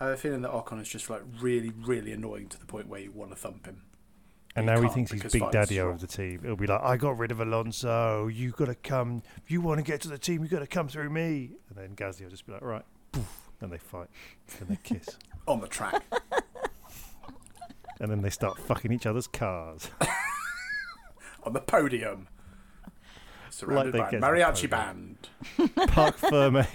[0.00, 2.86] I have a feeling that Ocon is just like really, really annoying to the point
[2.88, 3.82] where you want to thump him.
[4.56, 6.40] And now he can't thinks he's big daddy is of the team.
[6.42, 8.26] He'll be like, I got rid of Alonso.
[8.26, 9.22] You've got to come.
[9.44, 11.50] If you want to get to the team, you've got to come through me.
[11.68, 12.84] And then Gasly will just be like, right.
[13.12, 13.50] Poof.
[13.60, 14.08] And they fight.
[14.60, 15.08] And they kiss.
[15.46, 16.02] on the track.
[18.00, 19.90] and then they start fucking each other's cars.
[21.44, 22.28] on the podium.
[23.50, 25.16] Surrounded they by get mariachi band.
[25.88, 26.66] Park Ferme.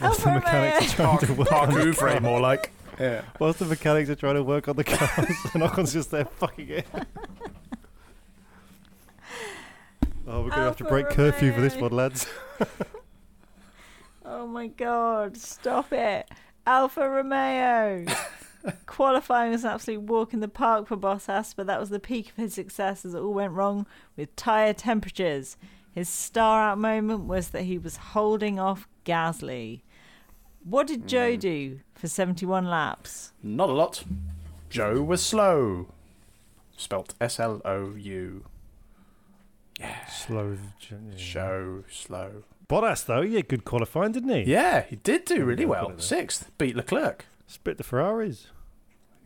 [0.00, 2.72] Whilst the mechanics trying to work Park on the Ouvre, more like.
[3.00, 3.22] Yeah.
[3.38, 6.68] Whilst the mechanics are trying to work on the cars, and Ocon's just there fucking
[6.68, 6.86] it.
[10.26, 11.88] Oh, we're going to have to Alfa break curfew for this Romeo.
[11.88, 12.26] one, lads.
[14.32, 16.30] Oh my god, stop it.
[16.64, 18.04] Alfa Romeo.
[18.86, 22.30] Qualifying was an absolute walk in the park for Bottas, but that was the peak
[22.30, 23.86] of his success as it all went wrong
[24.16, 25.56] with tyre temperatures.
[25.90, 29.80] His star out moment was that he was holding off Gasly.
[30.62, 31.40] What did Joe mm.
[31.40, 33.32] do for 71 laps?
[33.42, 34.04] Not a lot.
[34.68, 35.88] Joe was slow.
[36.76, 38.44] Spelt S L O U.
[39.78, 40.06] Yeah.
[40.06, 40.56] Slow.
[40.90, 41.16] yeah.
[41.16, 42.44] Show slow.
[42.68, 44.42] Bottas, though, yeah, good qualifying, didn't he?
[44.50, 45.86] Yeah, he did do really well.
[45.86, 46.06] put it there.
[46.06, 46.50] Sixth.
[46.56, 47.26] Beat Leclerc.
[47.46, 48.46] Split the Ferraris.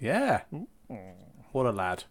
[0.01, 0.43] Yeah.
[1.53, 2.05] What a lad.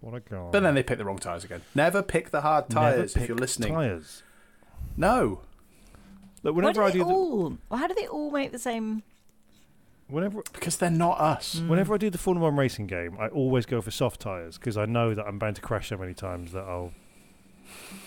[0.00, 0.48] What a guy.
[0.52, 1.62] But then they picked the wrong tyres again.
[1.74, 3.74] Never pick the hard tyres if you're listening.
[3.74, 4.22] Tyres.
[4.96, 5.40] No.
[6.44, 7.58] Look, Why whenever do I they do, the, all?
[7.72, 9.02] How do they all make the same?
[10.08, 11.56] Whenever Because they're not us.
[11.56, 11.68] Mm.
[11.68, 14.76] whenever I do the Formula One racing game, I always go for soft tires because
[14.76, 16.92] I know that I'm bound to crash so many times that I'll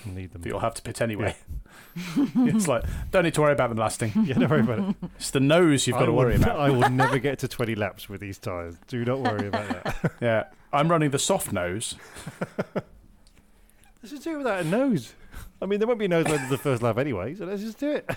[0.05, 0.41] need them.
[0.41, 1.35] But you'll have to pit anyway.
[2.17, 4.11] it's like, don't need to worry about them lasting.
[4.25, 4.95] yeah, don't worry about it.
[5.17, 6.59] It's the nose you've got I to worry n- about.
[6.59, 8.75] I will never get to 20 laps with these tires.
[8.87, 10.11] Do not worry about that.
[10.21, 10.43] Yeah.
[10.73, 11.95] I'm running the soft nose.
[14.01, 15.13] Let's just do it without a nose.
[15.61, 17.77] I mean, there won't be a nose under the first lap anyway, so let's just
[17.77, 18.09] do it.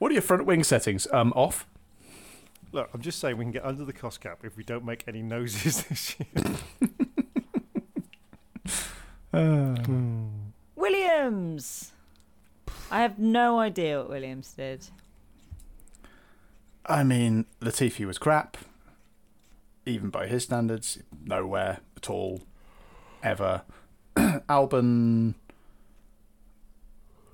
[0.00, 1.06] What are your front wing settings?
[1.12, 1.66] Um, off.
[2.72, 5.04] Look, I'm just saying we can get under the cost cap if we don't make
[5.06, 6.56] any noses this year.
[10.74, 11.92] Williams.
[12.90, 14.86] I have no idea what Williams did.
[16.86, 18.56] I mean, Latifi was crap,
[19.84, 20.98] even by his standards.
[21.26, 22.40] Nowhere at all,
[23.22, 23.64] ever.
[24.16, 25.34] Albon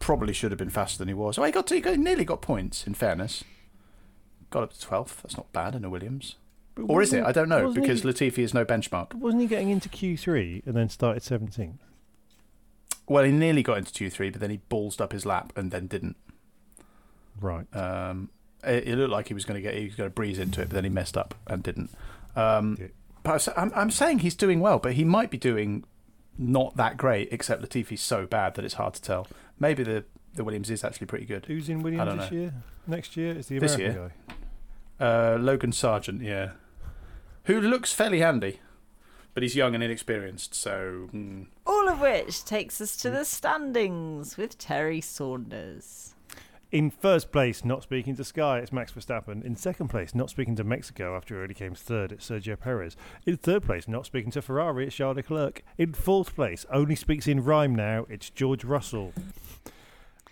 [0.07, 1.37] probably should have been faster than he was.
[1.37, 2.87] Oh, he got, to, he got nearly got points.
[2.87, 3.43] In fairness,
[4.51, 5.23] got up to twelfth.
[5.23, 6.37] That's not bad in a Williams.
[6.77, 7.25] But Or is it?
[7.25, 9.15] I don't know because he, Latifi is no benchmark.
[9.15, 11.79] wasn't he getting into Q3 and then started 17th?
[13.09, 15.73] Well, he nearly got into Q three, but then he ballsed up his lap and
[15.73, 16.17] then didn't.
[17.41, 17.67] Right.
[17.75, 18.31] Um,
[18.63, 20.61] it, it looked like he was going to get he was going to breeze into
[20.61, 21.91] it, but then he messed up and didn't.
[22.37, 22.87] Um, Yeah.
[23.25, 25.83] But I'm, I'm saying he's doing well, but he might be doing
[26.39, 27.29] not that great.
[27.33, 29.27] Except Latifi's so bad that it's hard to tell.
[29.59, 30.05] Maybe the
[30.35, 31.47] the Williams is actually pretty good.
[31.47, 32.37] Who's in Williams this know.
[32.37, 32.55] year?
[32.87, 34.13] Next year is the This American year?
[34.99, 35.05] guy.
[35.05, 36.53] Uh, Logan Sargent, yeah,
[37.45, 38.61] who looks fairly handy,
[39.35, 40.55] but he's young and inexperienced.
[40.55, 41.45] So hmm.
[41.67, 46.15] All of which takes us to the standings with Terry Saunders.
[46.73, 49.45] In first place, not speaking to Sky, it's Max Verstappen.
[49.45, 52.97] In second place, not speaking to Mexico after he already came third, it's Sergio Perez.
[53.25, 55.63] In third place, not speaking to Ferrari, it's Charles Leclerc.
[55.79, 59.13] In fourth place, only speaks in rhyme now, it's George Russell.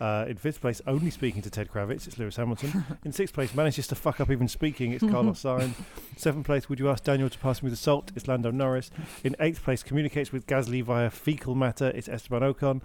[0.01, 2.85] Uh, in fifth place, only speaking to Ted Kravitz, it's Lewis Hamilton.
[3.05, 5.75] In sixth place, manages to fuck up even speaking, it's Carlos Sainz.
[6.17, 8.91] Seventh place, would you ask Daniel to pass me the salt, it's Lando Norris.
[9.23, 12.83] In eighth place, communicates with Gasly via fecal matter, it's Esteban Ocon.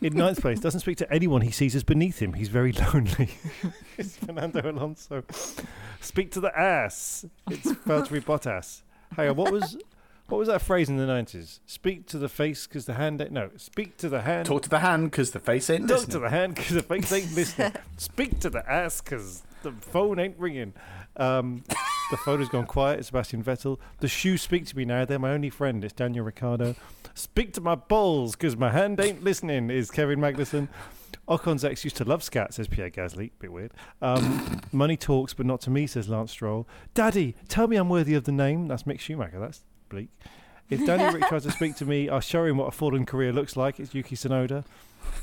[0.00, 3.30] In ninth place, doesn't speak to anyone he sees as beneath him, he's very lonely.
[3.98, 5.22] it's Fernando Alonso.
[6.00, 8.80] Speak to the ass, it's Valtteri Bottas.
[9.14, 9.76] Hang on, what was
[10.30, 11.60] what was that phrase in the nineties?
[11.66, 13.50] Speak to the face because the hand ain't no.
[13.56, 14.46] Speak to the hand.
[14.46, 16.12] talk to the hand because the face ain't Talk listening.
[16.12, 17.72] to the hand because the face ain't listening.
[17.96, 20.72] Speak to the ass because the phone ain't ringing.
[21.16, 21.64] Um,
[22.10, 23.00] the phone has gone quiet.
[23.00, 23.78] It's Sebastian Vettel.
[23.98, 25.04] The shoes speak to me now.
[25.04, 25.84] They're my only friend.
[25.84, 26.74] It's Daniel Ricciardo.
[27.14, 29.70] Speak to my balls because my hand ain't listening.
[29.70, 30.68] Is Kevin Magnussen.
[31.28, 33.30] Ocon's ex used to love scat, says Pierre Gasly.
[33.38, 33.72] Bit weird.
[34.02, 36.66] Um, money talks, but not to me, says Lance Stroll.
[36.94, 38.66] Daddy, tell me I'm worthy of the name.
[38.66, 39.38] That's Mick Schumacher.
[39.38, 40.08] That's bleak.
[40.70, 43.32] If Danny Rick tries to speak to me, I'll show him what a fallen career
[43.32, 43.80] looks like.
[43.80, 44.64] It's Yuki Tsunoda.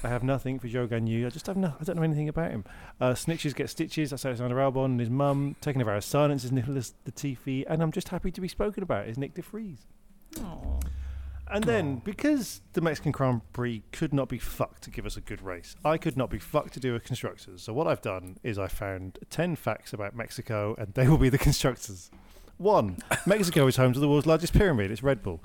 [0.03, 1.25] I have nothing for Zhou Guanyu.
[1.25, 1.73] I just have no.
[1.79, 2.65] I don't know anything about him.
[2.99, 4.09] Uh, snitches get stitches.
[4.09, 5.55] That's Alexander Albon and his mum.
[5.61, 9.07] Taking over our silence is Nicholas Latifi, and I'm just happy to be spoken about.
[9.07, 9.87] Is Nick De Vries.
[11.49, 15.21] And then, because the Mexican Grand Prix could not be fucked to give us a
[15.21, 17.63] good race, I could not be fucked to do a constructors.
[17.63, 21.29] So what I've done is I found ten facts about Mexico, and they will be
[21.29, 22.11] the constructors.
[22.57, 24.91] One, Mexico is home to the world's largest pyramid.
[24.91, 25.41] It's Red Bull.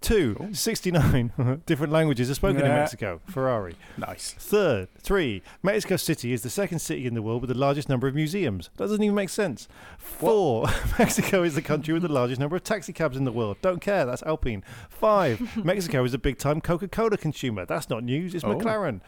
[0.00, 3.22] Two, 69 different languages are spoken in Mexico.
[3.26, 3.74] Ferrari.
[3.96, 4.34] Nice.
[4.38, 8.06] Third, three, Mexico City is the second city in the world with the largest number
[8.06, 8.68] of museums.
[8.76, 9.66] That doesn't even make sense.
[9.96, 10.66] Four,
[10.98, 13.56] Mexico is the country with the largest number of taxi cabs in the world.
[13.62, 14.62] Don't care, that's Alpine.
[14.90, 17.64] Five, Mexico is a big time Coca Cola consumer.
[17.64, 18.54] That's not news, it's Oh.
[18.54, 19.00] McLaren.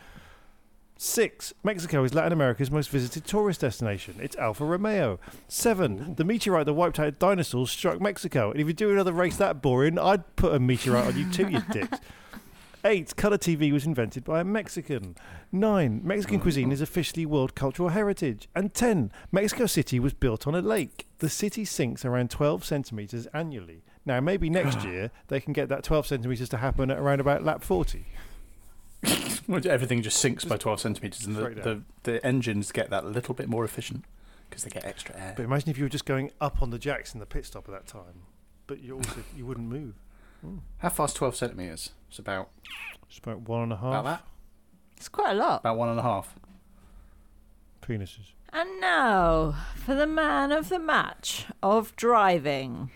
[0.99, 4.15] Six, Mexico is Latin America's most visited tourist destination.
[4.19, 5.21] It's Alfa Romeo.
[5.47, 8.51] Seven, the meteorite that wiped out dinosaurs struck Mexico.
[8.51, 11.49] And if you do another race that boring, I'd put a meteorite on you too,
[11.49, 11.99] you dicks.
[12.85, 15.17] Eight, colour TV was invented by a Mexican.
[15.53, 16.43] Nine, Mexican mm-hmm.
[16.45, 18.49] cuisine is officially World Cultural Heritage.
[18.55, 21.07] And ten, Mexico City was built on a lake.
[21.19, 23.83] The city sinks around 12 centimetres annually.
[24.07, 27.45] Now, maybe next year they can get that 12 centimetres to happen at around about
[27.45, 28.07] lap 40.
[29.67, 33.49] Everything just sinks by 12 centimeters, and the, the, the engines get that little bit
[33.49, 34.05] more efficient
[34.49, 35.35] because they get extra air.
[35.37, 37.69] But imagine if you were just going up on the jacks in the pit stop
[37.69, 38.23] at that time,
[38.67, 39.95] but you also you wouldn't move.
[40.45, 40.61] Mm.
[40.79, 41.91] How fast 12 centimeters?
[42.09, 42.51] It's about
[43.09, 44.25] It's about one and a half about that.
[44.97, 45.61] It's quite a lot.
[45.61, 46.35] About one and a half.
[47.83, 48.33] penises.
[48.53, 52.91] And now for the man of the match of driving.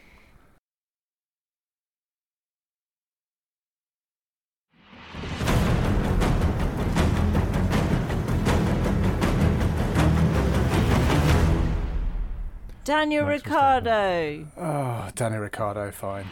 [12.90, 13.28] Daniel Verstappen.
[13.28, 14.46] Ricciardo.
[14.58, 16.26] Ah, oh, Danny Ricciardo, fine.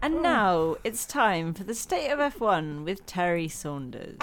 [0.00, 4.16] And now it's time for the state of F1 with Terry Saunders.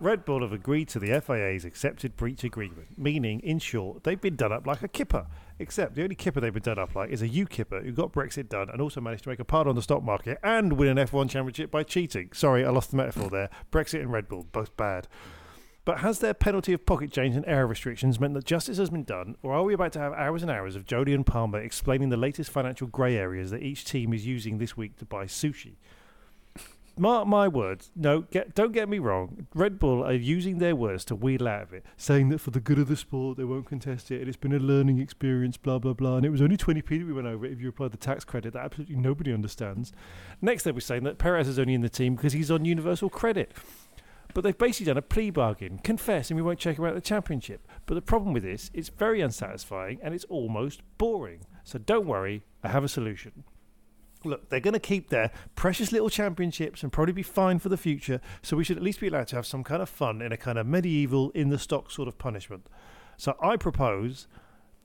[0.00, 4.34] Red Bull have agreed to the FIA's accepted breach agreement, meaning, in short, they've been
[4.34, 5.26] done up like a kipper.
[5.58, 8.48] Except the only kipper they've been done up like is a U-kipper who got Brexit
[8.48, 11.06] done and also managed to make a part on the stock market and win an
[11.06, 12.30] F1 championship by cheating.
[12.32, 13.50] Sorry, I lost the metaphor there.
[13.70, 15.06] Brexit and Red Bull, both bad.
[15.84, 19.04] But has their penalty of pocket change and aero restrictions meant that justice has been
[19.04, 22.16] done, or are we about to have hours and hours of Jolyon Palmer explaining the
[22.16, 25.76] latest financial grey areas that each team is using this week to buy sushi?
[26.98, 27.90] Mark my words.
[27.96, 29.46] No, get, don't get me wrong.
[29.54, 32.60] Red Bull are using their words to wheedle out of it, saying that for the
[32.60, 35.78] good of the sport, they won't contest it, and it's been a learning experience, blah,
[35.78, 36.16] blah, blah.
[36.16, 38.24] And it was only 20p that we went over it if you applied the tax
[38.24, 39.92] credit that absolutely nobody understands.
[40.42, 43.08] Next, they'll be saying that Perez is only in the team because he's on universal
[43.08, 43.52] credit.
[44.32, 45.78] But they've basically done a plea bargain.
[45.78, 47.66] Confess, and we won't check him out the championship.
[47.86, 51.40] But the problem with this, it's very unsatisfying and it's almost boring.
[51.64, 53.44] So don't worry, I have a solution.
[54.24, 57.76] Look, they're going to keep their precious little championships and probably be fine for the
[57.76, 58.20] future.
[58.42, 60.36] So we should at least be allowed to have some kind of fun in a
[60.36, 62.66] kind of medieval, in the stock sort of punishment.
[63.16, 64.26] So I propose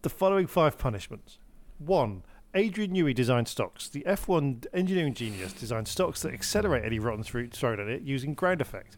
[0.01, 1.39] the following five punishments.
[1.77, 2.23] One,
[2.53, 3.89] Adrian Newey designed stocks.
[3.89, 8.33] The F1 engineering genius designed stocks that accelerate any rotten fruit thrown at it using
[8.33, 8.95] ground effect.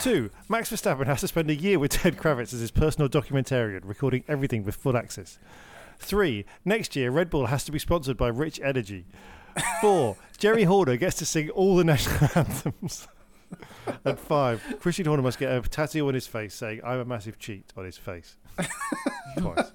[0.00, 3.80] Two, Max Verstappen has to spend a year with Ted Kravitz as his personal documentarian,
[3.84, 5.38] recording everything with full access.
[5.98, 9.06] Three, next year Red Bull has to be sponsored by Rich Energy.
[9.80, 13.06] Four, Geri Horner gets to sing all the national anthems.
[14.04, 17.38] and five, Christian Horner must get a tattoo on his face saying, I'm a massive
[17.38, 18.36] cheat on his face.
[19.38, 19.72] Twice.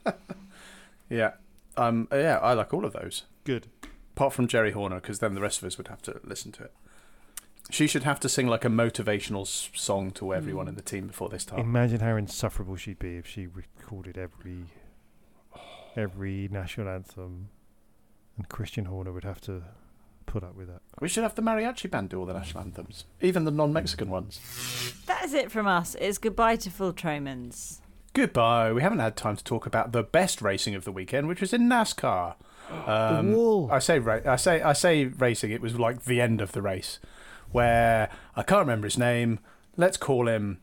[1.09, 1.31] Yeah.
[1.75, 2.07] Um.
[2.11, 3.23] Yeah, I like all of those.
[3.43, 3.67] Good.
[4.15, 6.63] Apart from Geri Horner, because then the rest of us would have to listen to
[6.63, 6.73] it.
[7.69, 11.07] She should have to sing like a motivational s- song to everyone in the team
[11.07, 11.59] before this time.
[11.59, 14.65] Imagine how insufferable she'd be if she recorded every
[15.95, 17.49] every national anthem,
[18.37, 19.63] and Christian Horner would have to
[20.25, 20.81] put up with that.
[20.99, 24.39] We should have the mariachi band do all the national anthems, even the non-Mexican ones.
[25.05, 25.95] That is it from us.
[25.99, 27.81] It's goodbye to Phil Tromans.
[28.13, 28.73] Goodbye.
[28.73, 31.53] We haven't had time to talk about the best racing of the weekend, which was
[31.53, 32.35] in NASCAR.
[32.85, 33.69] Um, wall.
[33.71, 35.51] I say ra- I say I say racing.
[35.51, 36.99] It was like the end of the race,
[37.53, 39.39] where I can't remember his name.
[39.77, 40.59] Let's call him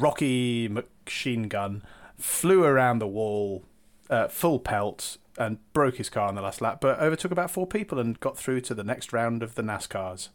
[0.00, 1.84] Rocky Machine Gun.
[2.18, 3.62] Flew around the wall,
[4.10, 7.66] uh, full pelt, and broke his car on the last lap, but overtook about four
[7.66, 10.28] people and got through to the next round of the NASCARs.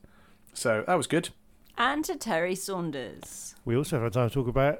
[0.53, 1.29] So that was good.
[1.77, 3.55] And to Terry Saunders.
[3.65, 4.79] We also have time to talk about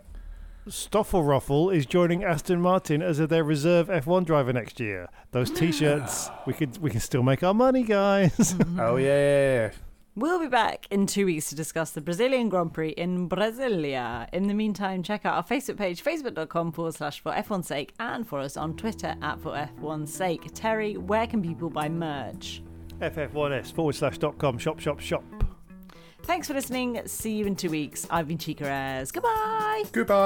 [0.68, 5.08] Stoffel Ruffle is joining Aston Martin as their reserve F1 driver next year.
[5.32, 5.56] Those ah.
[5.56, 8.32] T-shirts, we could we can still make our money, guys.
[8.36, 8.80] Mm-hmm.
[8.80, 9.72] Oh yeah, yeah, yeah.
[10.18, 14.30] We'll be back in two weeks to discuss the Brazilian Grand Prix in Brasilia.
[14.32, 18.26] In the meantime, check out our Facebook page, facebook.com forward slash for F1's sake, and
[18.26, 20.50] for us on Twitter at for F1's sake.
[20.54, 22.64] Terry, where can people buy merch?
[23.02, 25.22] FF1S forward slash dot com shop shop shop.
[26.24, 27.02] Thanks for listening.
[27.08, 28.08] See you in two weeks.
[28.10, 29.12] I've been Chica Ayres.
[29.12, 29.84] Goodbye.
[29.92, 30.26] Goodbye.